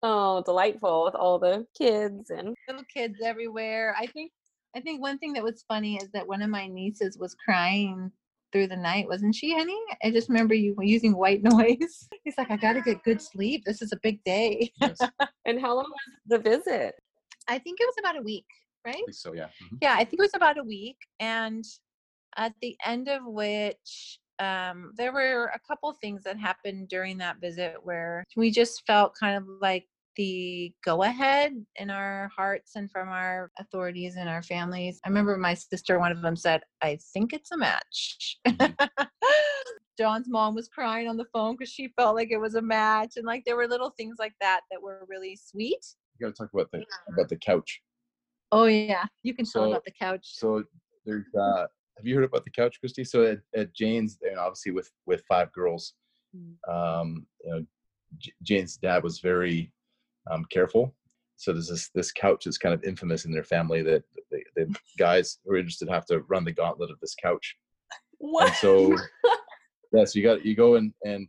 Oh 0.00 0.44
delightful 0.44 1.04
with 1.06 1.16
all 1.16 1.40
the 1.40 1.66
kids 1.76 2.30
and 2.30 2.54
little 2.68 2.84
kids 2.92 3.16
everywhere. 3.22 3.96
I 3.98 4.06
think 4.06 4.32
i 4.76 4.80
think 4.80 5.00
one 5.02 5.18
thing 5.18 5.32
that 5.32 5.42
was 5.42 5.64
funny 5.66 5.96
is 5.96 6.08
that 6.12 6.28
one 6.28 6.40
of 6.40 6.50
my 6.50 6.68
nieces 6.68 7.18
was 7.18 7.34
crying 7.44 8.12
through 8.52 8.68
the 8.68 8.76
night 8.76 9.08
wasn't 9.08 9.34
she 9.34 9.56
honey? 9.56 9.78
I 10.04 10.10
just 10.12 10.28
remember 10.28 10.54
you 10.54 10.76
using 10.80 11.16
white 11.16 11.42
noise. 11.42 12.08
He's 12.24 12.38
like 12.38 12.50
i 12.50 12.56
gotta 12.56 12.80
get 12.80 13.02
good 13.02 13.20
sleep. 13.30 13.64
This 13.66 13.82
is 13.82 13.92
a 13.92 13.98
big 14.02 14.22
day. 14.24 14.72
And 15.44 15.60
how 15.60 15.74
long 15.74 15.86
was 15.90 16.14
the 16.26 16.38
visit 16.38 16.94
I 17.48 17.58
think 17.58 17.80
it 17.80 17.86
was 17.86 17.96
about 17.98 18.18
a 18.18 18.22
week, 18.22 18.46
right? 18.86 19.02
so, 19.10 19.32
yeah. 19.32 19.46
Mm-hmm. 19.46 19.76
Yeah, 19.80 19.94
I 19.94 20.04
think 20.04 20.20
it 20.20 20.22
was 20.22 20.34
about 20.34 20.58
a 20.58 20.64
week. 20.64 20.98
And 21.18 21.64
at 22.36 22.52
the 22.60 22.76
end 22.84 23.08
of 23.08 23.22
which, 23.24 24.18
um, 24.38 24.92
there 24.96 25.12
were 25.12 25.50
a 25.54 25.60
couple 25.66 25.92
things 26.00 26.22
that 26.24 26.38
happened 26.38 26.88
during 26.88 27.18
that 27.18 27.40
visit 27.40 27.76
where 27.82 28.24
we 28.36 28.50
just 28.50 28.86
felt 28.86 29.14
kind 29.18 29.36
of 29.36 29.44
like 29.60 29.86
the 30.16 30.72
go 30.84 31.04
ahead 31.04 31.52
in 31.76 31.90
our 31.90 32.30
hearts 32.36 32.72
and 32.76 32.90
from 32.90 33.08
our 33.08 33.50
authorities 33.58 34.16
and 34.16 34.28
our 34.28 34.42
families. 34.42 35.00
I 35.04 35.08
remember 35.08 35.36
my 35.36 35.54
sister, 35.54 35.98
one 35.98 36.12
of 36.12 36.22
them 36.22 36.36
said, 36.36 36.62
I 36.82 36.98
think 37.12 37.32
it's 37.32 37.52
a 37.52 37.56
match. 37.56 38.38
Mm-hmm. 38.46 39.04
John's 39.98 40.28
mom 40.28 40.54
was 40.54 40.68
crying 40.68 41.08
on 41.08 41.16
the 41.16 41.24
phone 41.32 41.56
because 41.56 41.72
she 41.72 41.88
felt 41.96 42.14
like 42.14 42.30
it 42.30 42.38
was 42.38 42.54
a 42.54 42.62
match. 42.62 43.14
And 43.16 43.26
like 43.26 43.44
there 43.44 43.56
were 43.56 43.66
little 43.66 43.90
things 43.96 44.16
like 44.18 44.34
that 44.40 44.60
that 44.70 44.80
were 44.80 45.04
really 45.08 45.36
sweet 45.36 45.84
you 46.18 46.26
got 46.26 46.34
to 46.34 46.42
talk 46.42 46.52
about 46.52 46.70
the 46.72 46.84
about 47.12 47.28
the 47.28 47.36
couch. 47.36 47.80
Oh 48.50 48.64
yeah, 48.64 49.04
you 49.22 49.34
can 49.34 49.44
tell 49.44 49.64
so, 49.64 49.70
about 49.70 49.84
the 49.84 49.92
couch. 49.92 50.22
So 50.24 50.64
there's 51.04 51.26
uh, 51.38 51.66
have 51.96 52.06
you 52.06 52.14
heard 52.14 52.24
about 52.24 52.44
the 52.44 52.50
couch, 52.50 52.78
Christy? 52.80 53.04
So 53.04 53.24
at, 53.24 53.38
at 53.54 53.74
Jane's, 53.74 54.18
and 54.22 54.38
obviously 54.38 54.72
with 54.72 54.90
with 55.06 55.22
five 55.28 55.52
girls, 55.52 55.94
mm. 56.34 56.54
um, 56.72 57.26
you 57.44 57.50
know, 57.50 57.66
J- 58.18 58.32
Jane's 58.42 58.76
dad 58.76 59.02
was 59.02 59.20
very 59.20 59.72
um, 60.30 60.44
careful. 60.50 60.94
So 61.36 61.52
there's 61.52 61.68
this 61.68 61.90
this 61.94 62.12
couch 62.12 62.46
is 62.46 62.58
kind 62.58 62.74
of 62.74 62.82
infamous 62.84 63.24
in 63.24 63.32
their 63.32 63.44
family 63.44 63.82
that 63.82 64.04
the, 64.30 64.42
the 64.56 64.74
guys 64.98 65.38
who 65.44 65.52
are 65.52 65.58
interested 65.58 65.88
have 65.88 66.06
to 66.06 66.20
run 66.28 66.44
the 66.44 66.52
gauntlet 66.52 66.90
of 66.90 67.00
this 67.00 67.14
couch. 67.20 67.56
What? 68.18 68.48
And 68.48 68.56
so 68.56 68.96
yeah, 69.92 70.04
so 70.04 70.18
you 70.18 70.22
got 70.22 70.44
you 70.44 70.54
go 70.54 70.76
and 70.76 70.92
and 71.04 71.28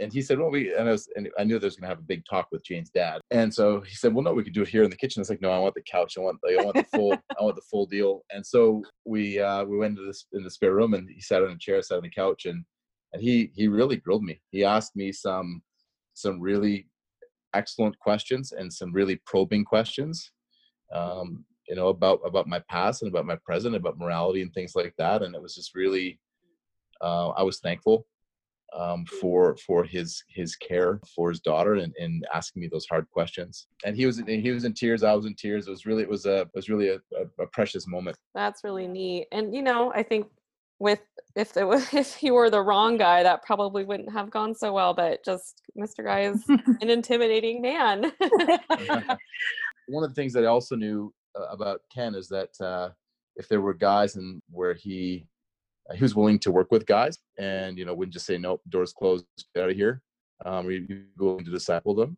and 0.00 0.12
he 0.12 0.20
said, 0.22 0.38
well, 0.38 0.50
we, 0.50 0.74
and 0.74 0.88
I 0.88 0.92
was, 0.92 1.08
and 1.14 1.28
I 1.38 1.44
knew 1.44 1.58
there 1.58 1.68
was 1.68 1.76
going 1.76 1.88
to 1.88 1.94
have 1.94 2.00
a 2.00 2.02
big 2.02 2.24
talk 2.28 2.48
with 2.50 2.64
Jane's 2.64 2.90
dad. 2.90 3.20
And 3.30 3.52
so 3.52 3.80
he 3.80 3.94
said, 3.94 4.12
well, 4.12 4.24
no, 4.24 4.32
we 4.32 4.42
could 4.42 4.52
do 4.52 4.62
it 4.62 4.68
here 4.68 4.82
in 4.82 4.90
the 4.90 4.96
kitchen. 4.96 5.20
It's 5.20 5.30
like, 5.30 5.40
no, 5.40 5.50
I 5.50 5.58
want 5.58 5.74
the 5.74 5.82
couch. 5.82 6.14
I 6.16 6.20
want, 6.20 6.38
like, 6.42 6.58
I 6.58 6.64
want 6.64 6.76
the 6.76 6.84
full, 6.84 7.12
I 7.12 7.42
want 7.42 7.56
the 7.56 7.62
full 7.70 7.86
deal. 7.86 8.22
And 8.30 8.44
so 8.44 8.82
we, 9.04 9.38
uh, 9.38 9.64
we 9.64 9.76
went 9.76 9.96
into 9.96 10.06
this, 10.06 10.26
in 10.32 10.42
the 10.42 10.50
spare 10.50 10.74
room 10.74 10.94
and 10.94 11.08
he 11.08 11.20
sat 11.20 11.42
on 11.42 11.50
a 11.50 11.58
chair, 11.58 11.80
sat 11.82 11.96
on 11.96 12.02
the 12.02 12.10
couch 12.10 12.46
and, 12.46 12.64
and 13.12 13.22
he, 13.22 13.52
he 13.54 13.68
really 13.68 13.96
grilled 13.96 14.24
me. 14.24 14.40
He 14.50 14.64
asked 14.64 14.96
me 14.96 15.12
some, 15.12 15.62
some 16.14 16.40
really 16.40 16.88
excellent 17.54 17.96
questions 18.00 18.52
and 18.52 18.72
some 18.72 18.92
really 18.92 19.20
probing 19.26 19.64
questions. 19.64 20.32
Um, 20.92 21.44
you 21.68 21.76
know, 21.76 21.88
about, 21.88 22.20
about 22.26 22.46
my 22.46 22.60
past 22.68 23.02
and 23.02 23.10
about 23.10 23.26
my 23.26 23.38
present, 23.44 23.74
about 23.74 23.98
morality 23.98 24.42
and 24.42 24.52
things 24.52 24.72
like 24.74 24.94
that. 24.98 25.22
And 25.22 25.34
it 25.34 25.40
was 25.40 25.54
just 25.54 25.74
really, 25.74 26.20
uh, 27.00 27.28
I 27.30 27.42
was 27.42 27.60
thankful 27.60 28.06
um, 28.74 29.04
for 29.06 29.56
for 29.56 29.84
his 29.84 30.22
his 30.28 30.56
care 30.56 31.00
for 31.14 31.30
his 31.30 31.40
daughter 31.40 31.74
and, 31.74 31.94
and 31.98 32.26
asking 32.34 32.62
me 32.62 32.68
those 32.68 32.86
hard 32.86 33.08
questions. 33.10 33.66
And 33.84 33.96
he 33.96 34.06
was 34.06 34.22
he 34.26 34.50
was 34.50 34.64
in 34.64 34.74
tears. 34.74 35.02
I 35.02 35.12
was 35.12 35.26
in 35.26 35.34
tears. 35.34 35.66
It 35.66 35.70
was 35.70 35.86
really 35.86 36.02
it 36.02 36.08
was 36.08 36.26
a 36.26 36.42
it 36.42 36.50
was 36.54 36.68
really 36.68 36.88
a, 36.88 36.96
a, 36.96 37.42
a 37.42 37.46
precious 37.46 37.86
moment. 37.86 38.16
That's 38.34 38.64
really 38.64 38.86
neat. 38.86 39.28
And 39.32 39.54
you 39.54 39.62
know, 39.62 39.92
I 39.94 40.02
think 40.02 40.26
with 40.78 41.00
if 41.36 41.56
it 41.56 41.64
was 41.64 41.86
if 41.94 42.14
he 42.14 42.30
were 42.30 42.50
the 42.50 42.62
wrong 42.62 42.96
guy, 42.96 43.22
that 43.22 43.44
probably 43.44 43.84
wouldn't 43.84 44.12
have 44.12 44.30
gone 44.30 44.54
so 44.54 44.72
well. 44.72 44.94
But 44.94 45.24
just 45.24 45.62
Mr. 45.78 46.04
Guy 46.04 46.22
is 46.22 46.44
an 46.48 46.90
intimidating 46.90 47.62
man. 47.62 48.12
One 49.88 50.02
of 50.02 50.10
the 50.10 50.14
things 50.14 50.32
that 50.32 50.44
I 50.44 50.48
also 50.48 50.76
knew 50.76 51.12
uh, 51.38 51.46
about 51.46 51.82
Ken 51.92 52.14
is 52.14 52.28
that 52.28 52.50
uh, 52.60 52.90
if 53.36 53.48
there 53.48 53.60
were 53.60 53.74
guys 53.74 54.16
and 54.16 54.40
where 54.50 54.74
he 54.74 55.26
he 55.94 56.02
was 56.02 56.14
willing 56.14 56.38
to 56.40 56.50
work 56.50 56.70
with 56.70 56.86
guys 56.86 57.18
and 57.38 57.76
you 57.78 57.84
know 57.84 57.94
wouldn't 57.94 58.12
just 58.14 58.26
say 58.26 58.38
nope 58.38 58.62
doors 58.68 58.92
closed 58.92 59.26
get 59.54 59.64
out 59.64 59.70
of 59.70 59.76
here. 59.76 60.00
Um 60.44 60.66
we 60.66 60.86
willing 61.18 61.44
to 61.44 61.50
disciple 61.50 61.94
them. 61.94 62.16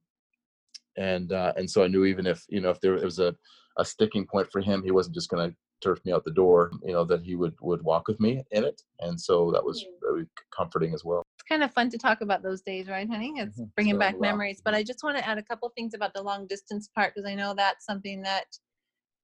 And 0.96 1.32
uh 1.32 1.52
and 1.56 1.68
so 1.70 1.82
i 1.84 1.88
knew 1.88 2.04
even 2.04 2.26
if 2.26 2.44
you 2.48 2.60
know 2.60 2.70
if 2.70 2.80
there 2.80 2.92
was 2.92 3.18
a, 3.18 3.34
a 3.78 3.84
sticking 3.84 4.26
point 4.26 4.48
for 4.50 4.60
him 4.60 4.82
he 4.82 4.90
wasn't 4.90 5.14
just 5.14 5.28
going 5.28 5.50
to 5.50 5.56
turf 5.82 6.00
me 6.06 6.12
out 6.12 6.24
the 6.24 6.30
door 6.30 6.70
you 6.82 6.92
know 6.94 7.04
that 7.04 7.22
he 7.22 7.34
would 7.36 7.54
would 7.60 7.82
walk 7.82 8.08
with 8.08 8.18
me 8.18 8.42
in 8.50 8.64
it. 8.64 8.80
And 9.00 9.20
so 9.20 9.50
that 9.52 9.62
was 9.62 9.84
very 10.00 10.26
comforting 10.50 10.94
as 10.94 11.04
well. 11.04 11.22
It's 11.36 11.42
kind 11.46 11.62
of 11.62 11.70
fun 11.74 11.90
to 11.90 11.98
talk 11.98 12.22
about 12.22 12.42
those 12.42 12.62
days 12.62 12.88
right 12.88 13.06
honey? 13.08 13.34
It's 13.36 13.60
Mhm. 13.60 13.74
bringing 13.74 13.94
So, 13.96 13.98
back 13.98 14.14
wow. 14.14 14.20
memories 14.20 14.62
but 14.64 14.74
i 14.74 14.82
just 14.82 15.02
want 15.04 15.18
to 15.18 15.26
add 15.28 15.36
a 15.38 15.42
couple 15.42 15.68
things 15.76 15.92
about 15.92 16.14
the 16.14 16.22
long 16.22 16.46
distance 16.46 16.88
part 16.94 17.14
because 17.14 17.28
i 17.28 17.34
know 17.34 17.52
that's 17.54 17.84
something 17.84 18.22
that 18.22 18.46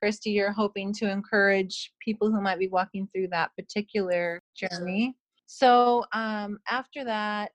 Christy, 0.03 0.31
you're 0.31 0.51
hoping 0.51 0.93
to 0.95 1.09
encourage 1.09 1.93
people 2.01 2.29
who 2.29 2.41
might 2.41 2.59
be 2.59 2.67
walking 2.67 3.07
through 3.13 3.29
that 3.29 3.53
particular 3.57 4.41
journey. 4.57 5.15
So 5.47 6.05
um, 6.13 6.59
after 6.69 7.05
that, 7.05 7.53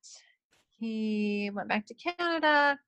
he 0.79 1.51
went 1.53 1.67
back 1.67 1.85
to 1.87 1.93
Canada. 1.95 2.79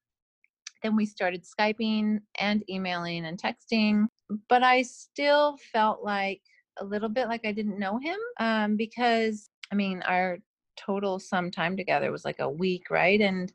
Then 0.81 0.95
we 0.95 1.05
started 1.05 1.43
Skyping 1.43 2.19
and 2.39 2.63
emailing 2.69 3.25
and 3.25 3.37
texting. 3.37 4.05
But 4.47 4.63
I 4.63 4.83
still 4.83 5.57
felt 5.73 6.05
like 6.05 6.39
a 6.79 6.85
little 6.85 7.09
bit 7.09 7.27
like 7.27 7.41
I 7.43 7.51
didn't 7.51 7.79
know 7.79 7.99
him 7.99 8.17
um, 8.39 8.77
because, 8.77 9.49
I 9.73 9.75
mean, 9.75 10.01
our 10.03 10.37
total 10.77 11.19
sum 11.19 11.51
time 11.51 11.75
together 11.75 12.13
was 12.13 12.23
like 12.23 12.39
a 12.39 12.49
week, 12.49 12.89
right? 12.89 13.19
And 13.19 13.51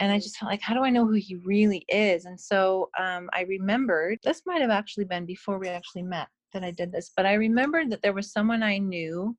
and 0.00 0.10
I 0.10 0.18
just 0.18 0.38
felt 0.38 0.50
like, 0.50 0.62
how 0.62 0.74
do 0.74 0.82
I 0.82 0.90
know 0.90 1.06
who 1.06 1.12
he 1.12 1.36
really 1.36 1.84
is? 1.88 2.24
And 2.24 2.40
so 2.40 2.88
um, 2.98 3.28
I 3.34 3.42
remembered 3.42 4.18
this 4.24 4.42
might 4.46 4.62
have 4.62 4.70
actually 4.70 5.04
been 5.04 5.26
before 5.26 5.58
we 5.58 5.68
actually 5.68 6.02
met 6.02 6.28
that 6.54 6.64
I 6.64 6.70
did 6.70 6.90
this, 6.90 7.12
but 7.14 7.26
I 7.26 7.34
remembered 7.34 7.90
that 7.90 8.00
there 8.00 8.14
was 8.14 8.32
someone 8.32 8.62
I 8.62 8.78
knew 8.78 9.36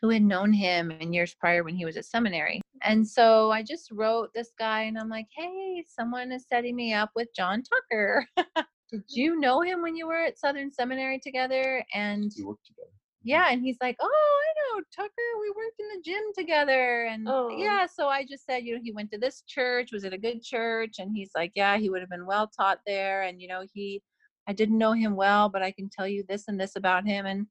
who 0.00 0.08
had 0.08 0.22
known 0.22 0.52
him 0.52 0.90
in 0.90 1.12
years 1.12 1.34
prior 1.38 1.62
when 1.62 1.76
he 1.76 1.84
was 1.84 1.98
at 1.98 2.06
seminary. 2.06 2.62
And 2.82 3.06
so 3.06 3.50
I 3.50 3.62
just 3.62 3.90
wrote 3.92 4.30
this 4.34 4.50
guy 4.58 4.82
and 4.82 4.98
I'm 4.98 5.08
like, 5.08 5.26
hey, 5.36 5.84
someone 5.86 6.32
is 6.32 6.46
setting 6.48 6.74
me 6.74 6.94
up 6.94 7.10
with 7.14 7.28
John 7.36 7.62
Tucker. 7.62 8.26
Did 8.90 9.04
you 9.08 9.38
know 9.38 9.60
him 9.60 9.82
when 9.82 9.94
you 9.94 10.06
were 10.06 10.24
at 10.24 10.38
Southern 10.38 10.72
Seminary 10.72 11.20
together? 11.20 11.84
And 11.94 12.32
we 12.36 12.44
worked 12.44 12.66
together 12.66 12.90
yeah, 13.24 13.48
and 13.50 13.62
he's 13.62 13.78
like, 13.80 13.96
"Oh, 14.00 14.06
I 14.06 14.76
know 14.78 14.82
Tucker. 14.94 15.10
We 15.40 15.50
worked 15.50 15.80
in 15.80 15.88
the 15.88 16.02
gym 16.04 16.22
together." 16.36 17.06
And 17.06 17.26
Oh. 17.28 17.56
yeah, 17.58 17.86
so 17.86 18.08
I 18.08 18.24
just 18.24 18.44
said, 18.46 18.64
you 18.64 18.74
know, 18.76 18.80
he 18.82 18.92
went 18.92 19.10
to 19.12 19.18
this 19.18 19.42
church. 19.48 19.90
Was 19.92 20.04
it 20.04 20.12
a 20.12 20.18
good 20.18 20.42
church? 20.42 20.96
And 20.98 21.10
he's 21.14 21.30
like, 21.34 21.52
"Yeah, 21.54 21.78
he 21.78 21.90
would 21.90 22.00
have 22.00 22.10
been 22.10 22.26
well 22.26 22.48
taught 22.48 22.80
there." 22.86 23.22
And 23.22 23.40
you 23.40 23.48
know, 23.48 23.64
he, 23.72 24.02
I 24.48 24.52
didn't 24.52 24.78
know 24.78 24.92
him 24.92 25.16
well, 25.16 25.48
but 25.48 25.62
I 25.62 25.72
can 25.72 25.88
tell 25.90 26.06
you 26.08 26.24
this 26.28 26.44
and 26.48 26.60
this 26.60 26.76
about 26.76 27.06
him. 27.06 27.26
And 27.26 27.46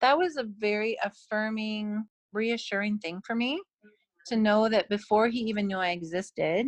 that 0.00 0.18
was 0.18 0.36
a 0.36 0.44
very 0.44 0.98
affirming, 1.02 2.04
reassuring 2.32 2.98
thing 2.98 3.20
for 3.26 3.34
me 3.34 3.62
to 4.26 4.36
know 4.36 4.68
that 4.68 4.88
before 4.88 5.28
he 5.28 5.40
even 5.40 5.66
knew 5.66 5.78
I 5.78 5.90
existed, 5.90 6.66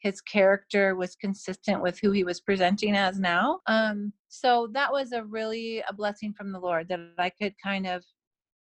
his 0.00 0.20
character 0.20 0.94
was 0.94 1.16
consistent 1.16 1.82
with 1.82 1.98
who 2.00 2.12
he 2.12 2.24
was 2.24 2.40
presenting 2.40 2.94
as 2.94 3.18
now. 3.18 3.60
Um, 3.66 4.12
so 4.28 4.68
that 4.72 4.92
was 4.92 5.12
a 5.12 5.24
really 5.24 5.82
a 5.88 5.92
blessing 5.92 6.32
from 6.32 6.52
the 6.52 6.60
Lord 6.60 6.88
that 6.88 7.00
I 7.18 7.30
could 7.30 7.54
kind 7.62 7.86
of 7.86 8.04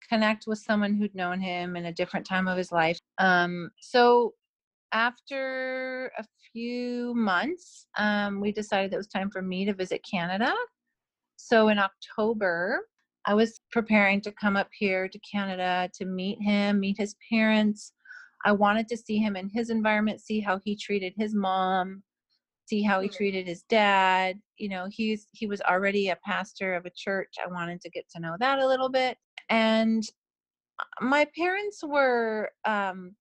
connect 0.08 0.46
with 0.46 0.58
someone 0.58 0.94
who'd 0.94 1.14
known 1.14 1.40
him 1.40 1.76
in 1.76 1.86
a 1.86 1.92
different 1.92 2.26
time 2.26 2.48
of 2.48 2.58
his 2.58 2.72
life. 2.72 2.98
Um, 3.18 3.70
so 3.80 4.34
after 4.92 6.12
a 6.18 6.24
few 6.52 7.14
months, 7.14 7.86
um, 7.96 8.40
we 8.40 8.52
decided 8.52 8.92
it 8.92 8.98
was 8.98 9.06
time 9.06 9.30
for 9.30 9.40
me 9.40 9.64
to 9.64 9.74
visit 9.74 10.04
Canada. 10.08 10.52
So 11.36 11.68
in 11.68 11.78
October, 11.78 12.86
I 13.24 13.34
was 13.34 13.60
preparing 13.70 14.20
to 14.22 14.32
come 14.32 14.56
up 14.56 14.68
here 14.72 15.08
to 15.08 15.18
Canada 15.20 15.88
to 15.94 16.04
meet 16.04 16.38
him, 16.42 16.80
meet 16.80 16.98
his 16.98 17.16
parents. 17.30 17.92
I 18.44 18.52
wanted 18.52 18.88
to 18.88 18.96
see 18.96 19.18
him 19.18 19.36
in 19.36 19.48
his 19.48 19.70
environment, 19.70 20.20
see 20.20 20.40
how 20.40 20.58
he 20.64 20.76
treated 20.76 21.14
his 21.16 21.34
mom, 21.34 22.02
see 22.66 22.82
how 22.82 23.00
he 23.00 23.08
treated 23.08 23.46
his 23.46 23.62
dad. 23.64 24.40
You 24.56 24.68
know, 24.68 24.86
he's 24.90 25.26
he 25.32 25.46
was 25.46 25.60
already 25.62 26.08
a 26.08 26.18
pastor 26.24 26.74
of 26.74 26.86
a 26.86 26.90
church. 26.90 27.34
I 27.42 27.48
wanted 27.50 27.80
to 27.82 27.90
get 27.90 28.08
to 28.10 28.20
know 28.20 28.36
that 28.38 28.58
a 28.58 28.66
little 28.66 28.88
bit. 28.88 29.18
And 29.48 30.02
uh, 30.80 31.04
my 31.04 31.26
parents 31.36 31.82
were 31.84 32.50
um 32.64 33.14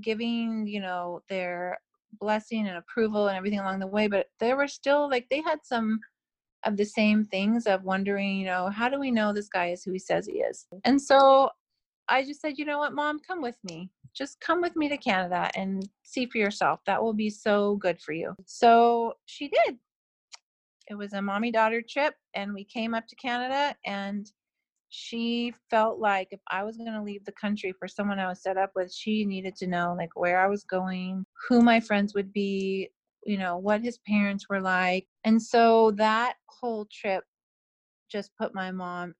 giving, 0.00 0.66
you 0.66 0.80
know, 0.80 1.22
their 1.28 1.78
blessing 2.20 2.66
and 2.66 2.78
approval 2.78 3.28
and 3.28 3.36
everything 3.36 3.58
along 3.58 3.80
the 3.80 3.86
way, 3.86 4.06
but 4.06 4.26
there 4.40 4.56
were 4.56 4.68
still 4.68 5.08
like 5.08 5.28
they 5.30 5.42
had 5.42 5.60
some 5.64 6.00
of 6.64 6.76
the 6.76 6.84
same 6.84 7.24
things 7.24 7.66
of 7.66 7.84
wondering, 7.84 8.38
you 8.38 8.46
know, 8.46 8.68
how 8.70 8.88
do 8.88 8.98
we 8.98 9.10
know 9.10 9.32
this 9.32 9.48
guy 9.48 9.66
is 9.66 9.84
who 9.84 9.92
he 9.92 9.98
says 9.98 10.26
he 10.26 10.34
is? 10.38 10.66
And 10.84 11.00
so 11.00 11.50
I 12.08 12.22
just 12.22 12.40
said, 12.40 12.58
you 12.58 12.64
know 12.64 12.78
what, 12.78 12.94
mom, 12.94 13.20
come 13.20 13.40
with 13.40 13.56
me. 13.64 13.90
Just 14.14 14.40
come 14.40 14.60
with 14.60 14.76
me 14.76 14.88
to 14.88 14.96
Canada 14.96 15.50
and 15.56 15.88
see 16.02 16.26
for 16.26 16.38
yourself. 16.38 16.80
That 16.86 17.02
will 17.02 17.14
be 17.14 17.30
so 17.30 17.76
good 17.76 18.00
for 18.00 18.12
you. 18.12 18.34
So 18.46 19.14
she 19.26 19.48
did. 19.48 19.78
It 20.88 20.94
was 20.94 21.14
a 21.14 21.22
mommy 21.22 21.50
daughter 21.50 21.82
trip, 21.82 22.14
and 22.34 22.52
we 22.52 22.64
came 22.64 22.94
up 22.94 23.08
to 23.08 23.16
Canada. 23.16 23.74
And 23.86 24.30
she 24.90 25.52
felt 25.70 25.98
like 25.98 26.28
if 26.30 26.40
I 26.50 26.62
was 26.62 26.76
going 26.76 26.92
to 26.92 27.02
leave 27.02 27.24
the 27.24 27.32
country 27.32 27.72
for 27.78 27.88
someone 27.88 28.20
I 28.20 28.28
was 28.28 28.42
set 28.42 28.56
up 28.56 28.70
with, 28.76 28.92
she 28.92 29.24
needed 29.24 29.56
to 29.56 29.66
know 29.66 29.94
like 29.98 30.10
where 30.14 30.40
I 30.40 30.46
was 30.46 30.62
going, 30.62 31.24
who 31.48 31.62
my 31.62 31.80
friends 31.80 32.14
would 32.14 32.32
be, 32.32 32.90
you 33.24 33.38
know, 33.38 33.56
what 33.56 33.82
his 33.82 33.98
parents 34.06 34.48
were 34.48 34.60
like. 34.60 35.08
And 35.24 35.42
so 35.42 35.90
that 35.92 36.34
whole 36.46 36.86
trip 36.92 37.24
just 38.08 38.30
put 38.38 38.54
my 38.54 38.70
mom 38.70 39.14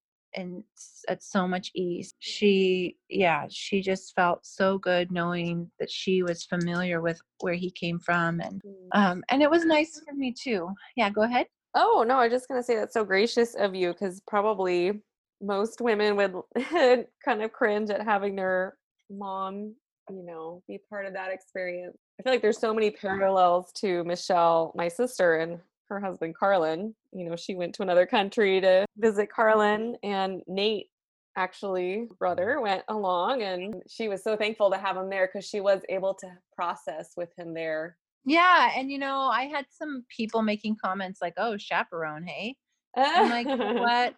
s- 0.77 1.05
at 1.09 1.23
so 1.23 1.47
much 1.47 1.71
ease. 1.75 2.15
She 2.19 2.97
yeah, 3.09 3.47
she 3.51 3.81
just 3.81 4.15
felt 4.15 4.45
so 4.45 4.79
good 4.79 5.11
knowing 5.13 5.71
that 5.79 5.91
she 5.91 6.23
was 6.23 6.45
familiar 6.45 7.01
with 7.01 7.21
where 7.41 7.55
he 7.55 7.71
came 7.71 7.99
from 7.99 8.41
and 8.41 8.61
um 8.93 9.23
and 9.31 9.43
it 9.43 9.51
was 9.51 9.65
nice 9.65 10.01
for 10.07 10.15
me 10.15 10.33
too. 10.33 10.69
Yeah, 10.97 11.11
go 11.11 11.23
ahead. 11.23 11.47
Oh, 11.75 12.05
no, 12.07 12.19
I 12.19 12.25
was 12.25 12.33
just 12.33 12.49
going 12.49 12.61
to 12.61 12.65
say 12.65 12.77
that's 12.77 12.95
so 12.95 13.05
gracious 13.05 13.55
of 13.57 13.75
you 13.75 13.93
because 13.93 14.21
probably 14.29 15.03
most 15.41 15.81
women 15.81 16.15
would 16.17 16.35
kind 17.25 17.43
of 17.43 17.53
cringe 17.53 17.91
at 17.91 18.03
having 18.03 18.37
their 18.37 18.77
mom, 19.11 19.75
you 20.09 20.25
know, 20.25 20.63
be 20.69 20.79
part 20.89 21.05
of 21.05 21.15
that 21.15 21.33
experience. 21.33 21.97
I 22.19 22.23
feel 22.23 22.33
like 22.33 22.43
there's 22.43 22.61
so 22.61 22.73
many 22.73 22.93
parallels 22.93 23.73
to 23.79 24.05
Michelle, 24.05 24.73
my 24.77 24.87
sister, 24.87 25.37
and 25.39 25.59
her 25.89 25.99
husband, 25.99 26.37
Carlin. 26.37 26.95
You 27.15 27.29
know, 27.29 27.37
she 27.37 27.55
went 27.55 27.75
to 27.77 27.83
another 27.83 28.07
country 28.07 28.61
to 28.61 28.87
visit 28.97 29.29
Carlin, 29.31 29.97
and 30.03 30.43
Nate, 30.47 30.89
actually, 31.37 32.09
brother, 32.19 32.61
went 32.61 32.83
along, 32.89 33.43
and 33.43 33.83
she 33.89 34.09
was 34.09 34.23
so 34.23 34.37
thankful 34.37 34.71
to 34.71 34.77
have 34.77 34.97
him 34.97 35.09
there 35.09 35.29
because 35.33 35.49
she 35.49 35.61
was 35.61 35.83
able 35.89 36.15
to 36.15 36.27
process 36.55 37.13
with 37.17 37.31
him 37.39 37.55
there. 37.55 37.97
Yeah, 38.25 38.71
and 38.77 38.91
you 38.91 38.99
know, 38.99 39.21
I 39.21 39.45
had 39.45 39.67
some 39.71 40.05
people 40.15 40.43
making 40.43 40.77
comments 40.83 41.21
like, 41.23 41.35
"Oh, 41.37 41.57
chaperone, 41.57 42.25
hey." 42.25 42.57
I'm 42.97 43.31
like, 43.31 43.47
what? 43.79 44.15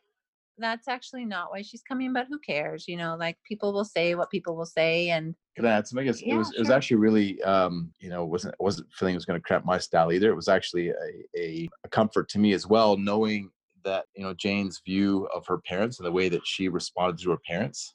That's 0.59 0.88
actually 0.88 1.25
not 1.25 1.51
why 1.51 1.62
she's 1.62 1.83
coming, 1.83 2.12
but 2.12 2.27
who 2.29 2.38
cares? 2.38 2.88
You 2.88 2.97
know, 2.97 3.16
like 3.19 3.37
people 3.47 3.73
will 3.73 3.85
say 3.85 4.14
what 4.14 4.31
people 4.31 4.57
will 4.57 4.66
say 4.66 5.11
and 5.11 5.35
Can 5.55 5.66
I 5.66 5.73
add 5.73 5.87
something? 5.87 6.07
It's- 6.07 6.23
It 6.23 6.29
Yeah, 6.29 6.38
was 6.38 6.53
it 6.53 6.59
was 6.61 6.71
actually 6.71 6.97
really 6.97 7.42
um, 7.42 7.92
you 8.01 8.09
know 8.09 8.25
wasn't 8.25 8.55
wasn't 8.59 8.92
feeling 8.92 9.14
it 9.14 9.19
was 9.19 9.25
going 9.27 9.38
to 9.40 9.45
crap 9.47 9.64
my 9.64 9.79
style 9.79 10.12
either. 10.12 10.31
It 10.31 10.37
was 10.37 10.49
actually 10.49 10.90
a, 10.90 10.95
a, 11.37 11.69
a 11.85 11.88
comfort 11.90 12.29
to 12.31 12.38
me 12.38 12.53
as 12.53 12.66
well, 12.66 12.97
knowing 12.97 13.51
that 13.85 14.07
you 14.16 14.23
know 14.23 14.35
Jane's 14.35 14.81
view 14.85 15.27
of 15.35 15.47
her 15.47 15.59
parents 15.59 15.99
and 15.99 16.07
the 16.07 16.12
way 16.12 16.29
that 16.29 16.47
she 16.47 16.69
responded 16.69 17.19
to 17.23 17.31
her 17.31 17.38
parents, 17.47 17.95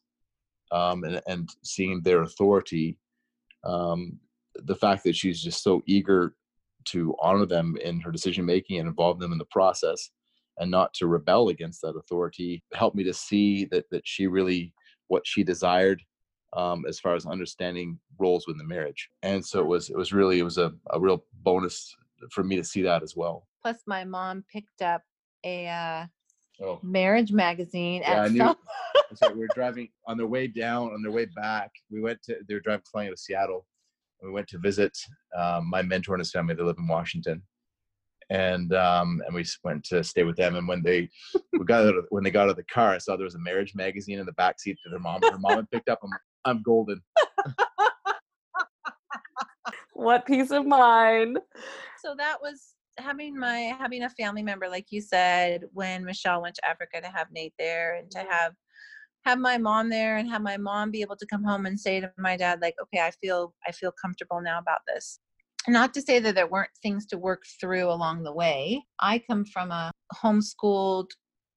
um, 0.71 1.03
and 1.03 1.21
and 1.27 1.49
seeing 1.63 2.01
their 2.01 2.21
authority, 2.23 2.97
um, 3.63 4.19
the 4.55 4.75
fact 4.75 5.03
that 5.03 5.15
she's 5.15 5.41
just 5.41 5.63
so 5.63 5.81
eager 5.87 6.35
to 6.85 7.15
honor 7.21 7.45
them 7.45 7.77
in 7.83 7.99
her 7.99 8.11
decision 8.11 8.45
making 8.45 8.79
and 8.79 8.87
involve 8.87 9.19
them 9.19 9.31
in 9.31 9.37
the 9.37 9.45
process, 9.51 10.09
and 10.61 10.71
not 10.71 10.93
to 10.93 11.07
rebel 11.07 11.49
against 11.49 11.81
that 11.81 11.97
authority, 11.97 12.63
helped 12.73 12.95
me 12.95 13.03
to 13.03 13.13
see 13.13 13.65
that 13.65 13.89
that 13.91 14.07
she 14.07 14.27
really 14.27 14.73
what 15.07 15.27
she 15.27 15.43
desired 15.43 16.01
um, 16.53 16.85
as 16.87 16.99
far 16.99 17.15
as 17.15 17.25
understanding 17.25 17.99
roles 18.19 18.45
within 18.47 18.59
the 18.59 18.73
marriage. 18.75 19.09
And 19.23 19.45
so 19.45 19.59
it 19.59 19.67
was 19.67 19.89
it 19.89 19.97
was 19.97 20.13
really 20.13 20.39
it 20.39 20.43
was 20.43 20.57
a, 20.57 20.71
a 20.91 20.99
real 20.99 21.25
bonus 21.41 21.93
for 22.31 22.43
me 22.43 22.55
to 22.55 22.63
see 22.63 22.83
that 22.83 23.03
as 23.03 23.15
well. 23.15 23.47
plus 23.61 23.79
my 23.87 24.03
mom 24.05 24.45
picked 24.53 24.81
up 24.81 25.01
a 25.43 25.67
uh, 25.67 26.05
Oh, 26.63 26.79
marriage 26.83 27.31
magazine 27.31 28.03
Yeah, 28.03 28.21
I 28.21 28.25
at 28.25 28.31
some 28.37 28.55
so 29.15 29.31
we 29.31 29.39
were 29.39 29.47
driving 29.47 29.89
on 30.05 30.15
their 30.15 30.27
way 30.27 30.45
down, 30.47 30.93
on 30.93 31.01
their 31.01 31.11
way 31.11 31.25
back. 31.25 31.71
We 31.89 32.01
went 32.01 32.21
to 32.23 32.35
they 32.47 32.53
were 32.53 32.59
driving 32.59 32.83
flying 32.91 33.07
out 33.07 33.13
of 33.13 33.19
Seattle. 33.19 33.65
And 34.21 34.29
we 34.29 34.33
went 34.33 34.47
to 34.49 34.59
visit 34.59 34.95
um, 35.35 35.67
my 35.69 35.81
mentor 35.81 36.13
and 36.13 36.21
his 36.21 36.31
family. 36.31 36.53
They 36.53 36.61
live 36.61 36.77
in 36.77 36.87
Washington, 36.87 37.41
and 38.31 38.73
um, 38.73 39.21
and 39.25 39.35
we 39.35 39.45
went 39.63 39.83
to 39.83 40.03
stay 40.03 40.23
with 40.23 40.37
them. 40.37 40.55
And 40.55 40.67
when 40.67 40.81
they 40.81 41.09
we 41.53 41.65
got 41.65 41.85
out 41.85 41.95
of, 41.95 42.05
when 42.09 42.23
they 42.23 42.31
got 42.31 42.43
out 42.43 42.51
of 42.51 42.55
the 42.55 42.63
car, 42.63 42.93
I 42.93 42.97
saw 42.97 43.15
there 43.15 43.25
was 43.25 43.35
a 43.35 43.39
marriage 43.39 43.75
magazine 43.75 44.19
in 44.19 44.25
the 44.25 44.31
back 44.33 44.59
seat 44.59 44.77
that 44.83 44.89
their 44.89 44.99
mom 44.99 45.21
her 45.21 45.37
mom 45.37 45.57
had 45.57 45.69
picked 45.69 45.89
up. 45.89 45.99
I'm 46.01 46.09
I'm 46.45 46.63
golden. 46.63 47.01
what 49.93 50.25
peace 50.25 50.51
of 50.51 50.65
mind. 50.65 51.37
so 52.01 52.15
that 52.17 52.37
was 52.41 52.73
having 52.97 53.37
my 53.37 53.75
having 53.77 54.03
a 54.03 54.09
family 54.09 54.43
member 54.43 54.67
like 54.69 54.87
you 54.89 55.01
said 55.01 55.63
when 55.73 56.03
Michelle 56.05 56.41
went 56.41 56.55
to 56.55 56.67
Africa 56.67 57.01
to 57.01 57.07
have 57.07 57.27
Nate 57.31 57.53
there 57.59 57.95
and 57.95 58.09
to 58.11 58.19
have 58.19 58.53
have 59.25 59.39
my 59.39 59.57
mom 59.57 59.89
there 59.89 60.17
and 60.17 60.29
have 60.29 60.41
my 60.41 60.57
mom 60.57 60.89
be 60.89 61.01
able 61.01 61.15
to 61.15 61.25
come 61.27 61.43
home 61.43 61.65
and 61.65 61.79
say 61.79 61.99
to 61.99 62.11
my 62.17 62.35
dad 62.35 62.59
like 62.61 62.75
okay 62.81 63.05
i 63.05 63.11
feel 63.11 63.53
i 63.67 63.71
feel 63.71 63.93
comfortable 64.01 64.41
now 64.41 64.57
about 64.57 64.79
this 64.87 65.19
not 65.67 65.93
to 65.93 66.01
say 66.01 66.19
that 66.19 66.35
there 66.35 66.47
weren't 66.47 66.71
things 66.81 67.05
to 67.05 67.17
work 67.17 67.43
through 67.59 67.89
along 67.89 68.23
the 68.23 68.33
way 68.33 68.83
i 68.99 69.21
come 69.29 69.45
from 69.45 69.71
a 69.71 69.91
homeschooled 70.15 71.07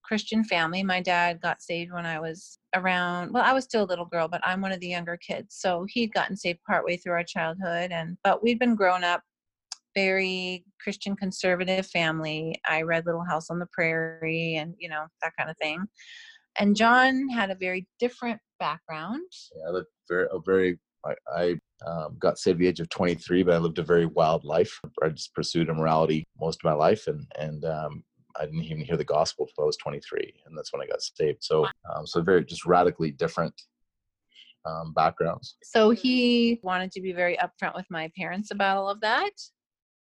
christian 0.04 0.44
family 0.44 0.82
my 0.82 1.00
dad 1.00 1.40
got 1.40 1.62
saved 1.62 1.92
when 1.92 2.04
i 2.04 2.20
was 2.20 2.58
around 2.74 3.32
well 3.32 3.44
i 3.44 3.52
was 3.52 3.64
still 3.64 3.84
a 3.84 3.86
little 3.86 4.04
girl 4.04 4.28
but 4.28 4.40
i'm 4.44 4.60
one 4.60 4.72
of 4.72 4.80
the 4.80 4.88
younger 4.88 5.16
kids 5.16 5.56
so 5.58 5.86
he'd 5.88 6.12
gotten 6.12 6.36
saved 6.36 6.58
partway 6.68 6.96
through 6.96 7.12
our 7.12 7.24
childhood 7.24 7.90
and 7.90 8.16
but 8.22 8.42
we'd 8.42 8.58
been 8.58 8.74
grown 8.74 9.02
up 9.02 9.22
very 9.94 10.64
christian 10.82 11.16
conservative 11.16 11.86
family 11.86 12.54
i 12.68 12.82
read 12.82 13.06
little 13.06 13.24
house 13.24 13.48
on 13.48 13.58
the 13.58 13.68
prairie 13.72 14.56
and 14.56 14.74
you 14.78 14.88
know 14.88 15.06
that 15.22 15.32
kind 15.38 15.48
of 15.48 15.56
thing 15.56 15.86
and 16.58 16.76
John 16.76 17.28
had 17.28 17.50
a 17.50 17.54
very 17.54 17.86
different 17.98 18.40
background. 18.58 19.22
Yeah, 19.56 19.70
lived 19.70 19.86
very, 20.08 20.26
a 20.30 20.38
very. 20.44 20.78
I, 21.04 21.14
I 21.36 21.54
um, 21.86 22.16
got 22.18 22.38
saved 22.38 22.56
at 22.56 22.60
the 22.60 22.66
age 22.68 22.80
of 22.80 22.88
23, 22.88 23.42
but 23.42 23.54
I 23.54 23.58
lived 23.58 23.78
a 23.78 23.82
very 23.82 24.06
wild 24.06 24.44
life. 24.44 24.78
I 25.02 25.08
just 25.10 25.34
pursued 25.34 25.68
immorality 25.68 26.24
most 26.40 26.60
of 26.60 26.64
my 26.64 26.72
life, 26.72 27.06
and 27.06 27.26
and 27.38 27.64
um, 27.64 28.04
I 28.36 28.44
didn't 28.46 28.64
even 28.64 28.84
hear 28.84 28.96
the 28.96 29.04
gospel 29.04 29.46
until 29.46 29.64
I 29.64 29.66
was 29.66 29.76
23, 29.76 30.34
and 30.46 30.56
that's 30.56 30.72
when 30.72 30.82
I 30.82 30.86
got 30.86 31.02
saved. 31.02 31.42
So, 31.42 31.66
um, 31.94 32.06
so 32.06 32.20
very 32.22 32.44
just 32.44 32.64
radically 32.66 33.10
different 33.10 33.54
um, 34.64 34.92
backgrounds. 34.92 35.56
So 35.62 35.90
he 35.90 36.60
wanted 36.62 36.90
to 36.92 37.00
be 37.00 37.12
very 37.12 37.36
upfront 37.36 37.74
with 37.74 37.86
my 37.90 38.10
parents 38.16 38.50
about 38.50 38.76
all 38.76 38.88
of 38.88 39.00
that. 39.00 39.32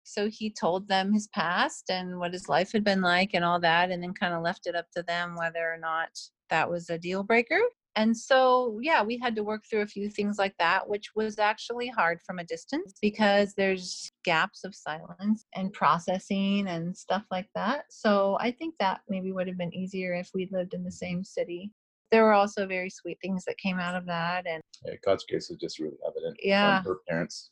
So 0.03 0.29
he 0.29 0.49
told 0.49 0.87
them 0.87 1.13
his 1.13 1.27
past 1.29 1.89
and 1.89 2.19
what 2.19 2.33
his 2.33 2.49
life 2.49 2.73
had 2.73 2.83
been 2.83 3.01
like 3.01 3.31
and 3.33 3.43
all 3.43 3.59
that, 3.61 3.89
and 3.89 4.03
then 4.03 4.13
kind 4.13 4.33
of 4.33 4.43
left 4.43 4.67
it 4.67 4.75
up 4.75 4.91
to 4.95 5.03
them 5.03 5.35
whether 5.35 5.71
or 5.71 5.77
not 5.77 6.09
that 6.49 6.69
was 6.69 6.89
a 6.89 6.97
deal 6.97 7.23
breaker. 7.23 7.61
And 7.95 8.15
so, 8.17 8.79
yeah, 8.81 9.03
we 9.03 9.17
had 9.17 9.35
to 9.35 9.43
work 9.43 9.63
through 9.69 9.81
a 9.81 9.87
few 9.87 10.09
things 10.09 10.37
like 10.39 10.55
that, 10.57 10.87
which 10.89 11.11
was 11.15 11.37
actually 11.37 11.87
hard 11.87 12.19
from 12.25 12.39
a 12.39 12.43
distance 12.43 12.93
because 13.01 13.53
there's 13.53 14.11
gaps 14.23 14.63
of 14.63 14.73
silence 14.73 15.45
and 15.53 15.71
processing 15.73 16.67
and 16.67 16.95
stuff 16.97 17.23
like 17.29 17.49
that. 17.53 17.85
So, 17.89 18.37
I 18.39 18.51
think 18.51 18.75
that 18.79 19.01
maybe 19.07 19.31
would 19.31 19.47
have 19.47 19.57
been 19.57 19.73
easier 19.73 20.13
if 20.13 20.29
we 20.33 20.49
lived 20.51 20.73
in 20.73 20.83
the 20.83 20.91
same 20.91 21.23
city. 21.23 21.71
There 22.11 22.23
were 22.23 22.33
also 22.33 22.67
very 22.67 22.89
sweet 22.89 23.17
things 23.21 23.43
that 23.45 23.57
came 23.57 23.79
out 23.79 23.95
of 23.95 24.05
that. 24.07 24.45
And 24.47 24.61
yeah, 24.85 24.93
God's 25.05 25.25
grace 25.29 25.49
is 25.49 25.57
just 25.57 25.79
really 25.79 25.97
evident 26.07 26.37
yeah. 26.41 26.81
from 26.81 26.93
her 26.93 26.99
parents 27.07 27.51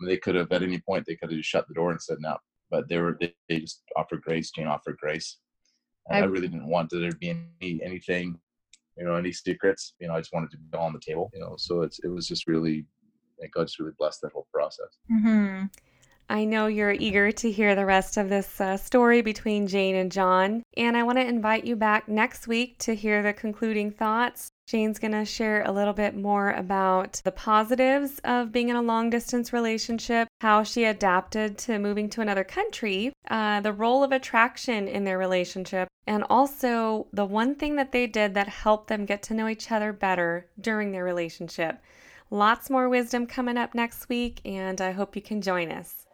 I 0.00 0.04
mean, 0.04 0.14
they 0.14 0.18
could 0.18 0.34
have 0.34 0.50
at 0.52 0.62
any 0.62 0.78
point 0.78 1.04
they 1.06 1.16
could 1.16 1.30
have 1.30 1.38
just 1.38 1.50
shut 1.50 1.68
the 1.68 1.74
door 1.74 1.90
and 1.90 2.00
said 2.00 2.18
no, 2.20 2.36
but 2.70 2.88
they 2.88 2.98
were 2.98 3.16
they, 3.20 3.34
they 3.48 3.60
just 3.60 3.82
offered 3.96 4.22
grace. 4.22 4.50
Jane 4.50 4.66
offered 4.66 4.96
grace. 4.98 5.38
And 6.08 6.18
I, 6.18 6.20
I 6.22 6.24
really 6.24 6.48
didn't 6.48 6.68
want 6.68 6.90
there 6.90 7.10
to 7.10 7.16
be 7.16 7.30
any 7.30 7.80
anything, 7.82 8.38
you 9.00 9.06
know, 9.06 9.16
any 9.16 9.32
secrets. 9.32 9.94
You 9.98 10.08
know, 10.08 10.14
I 10.14 10.20
just 10.20 10.32
wanted 10.32 10.50
to 10.52 10.58
be 10.58 10.76
on 10.76 10.92
the 10.92 11.00
table. 11.00 11.30
You 11.34 11.40
know, 11.40 11.54
so 11.56 11.80
it's 11.82 11.98
it 12.00 12.08
was 12.08 12.28
just 12.28 12.46
really, 12.46 12.84
God 13.52 13.64
just 13.64 13.80
really 13.80 13.94
blessed 13.98 14.20
that 14.22 14.32
whole 14.32 14.46
process. 14.52 14.98
Mm-hmm. 15.10 15.66
I 16.28 16.44
know 16.44 16.68
you're 16.68 16.92
eager 16.92 17.32
to 17.32 17.50
hear 17.50 17.74
the 17.74 17.86
rest 17.86 18.16
of 18.16 18.28
this 18.28 18.60
uh, 18.60 18.76
story 18.76 19.20
between 19.20 19.66
Jane 19.66 19.96
and 19.96 20.12
John, 20.12 20.62
and 20.76 20.96
I 20.96 21.02
want 21.02 21.18
to 21.18 21.26
invite 21.26 21.64
you 21.64 21.74
back 21.74 22.08
next 22.08 22.46
week 22.46 22.78
to 22.80 22.94
hear 22.94 23.22
the 23.22 23.32
concluding 23.32 23.90
thoughts. 23.90 24.50
Jane's 24.70 25.00
going 25.00 25.10
to 25.10 25.24
share 25.24 25.62
a 25.62 25.72
little 25.72 25.92
bit 25.92 26.14
more 26.14 26.52
about 26.52 27.20
the 27.24 27.32
positives 27.32 28.20
of 28.22 28.52
being 28.52 28.68
in 28.68 28.76
a 28.76 28.82
long 28.82 29.10
distance 29.10 29.52
relationship, 29.52 30.28
how 30.42 30.62
she 30.62 30.84
adapted 30.84 31.58
to 31.58 31.80
moving 31.80 32.08
to 32.10 32.20
another 32.20 32.44
country, 32.44 33.12
uh, 33.28 33.60
the 33.62 33.72
role 33.72 34.04
of 34.04 34.12
attraction 34.12 34.86
in 34.86 35.02
their 35.02 35.18
relationship, 35.18 35.88
and 36.06 36.22
also 36.30 37.08
the 37.12 37.24
one 37.24 37.56
thing 37.56 37.74
that 37.74 37.90
they 37.90 38.06
did 38.06 38.34
that 38.34 38.46
helped 38.46 38.86
them 38.86 39.06
get 39.06 39.24
to 39.24 39.34
know 39.34 39.48
each 39.48 39.72
other 39.72 39.92
better 39.92 40.46
during 40.60 40.92
their 40.92 41.02
relationship. 41.02 41.82
Lots 42.30 42.70
more 42.70 42.88
wisdom 42.88 43.26
coming 43.26 43.56
up 43.56 43.74
next 43.74 44.08
week, 44.08 44.40
and 44.44 44.80
I 44.80 44.92
hope 44.92 45.16
you 45.16 45.22
can 45.22 45.42
join 45.42 45.72
us. 45.72 46.06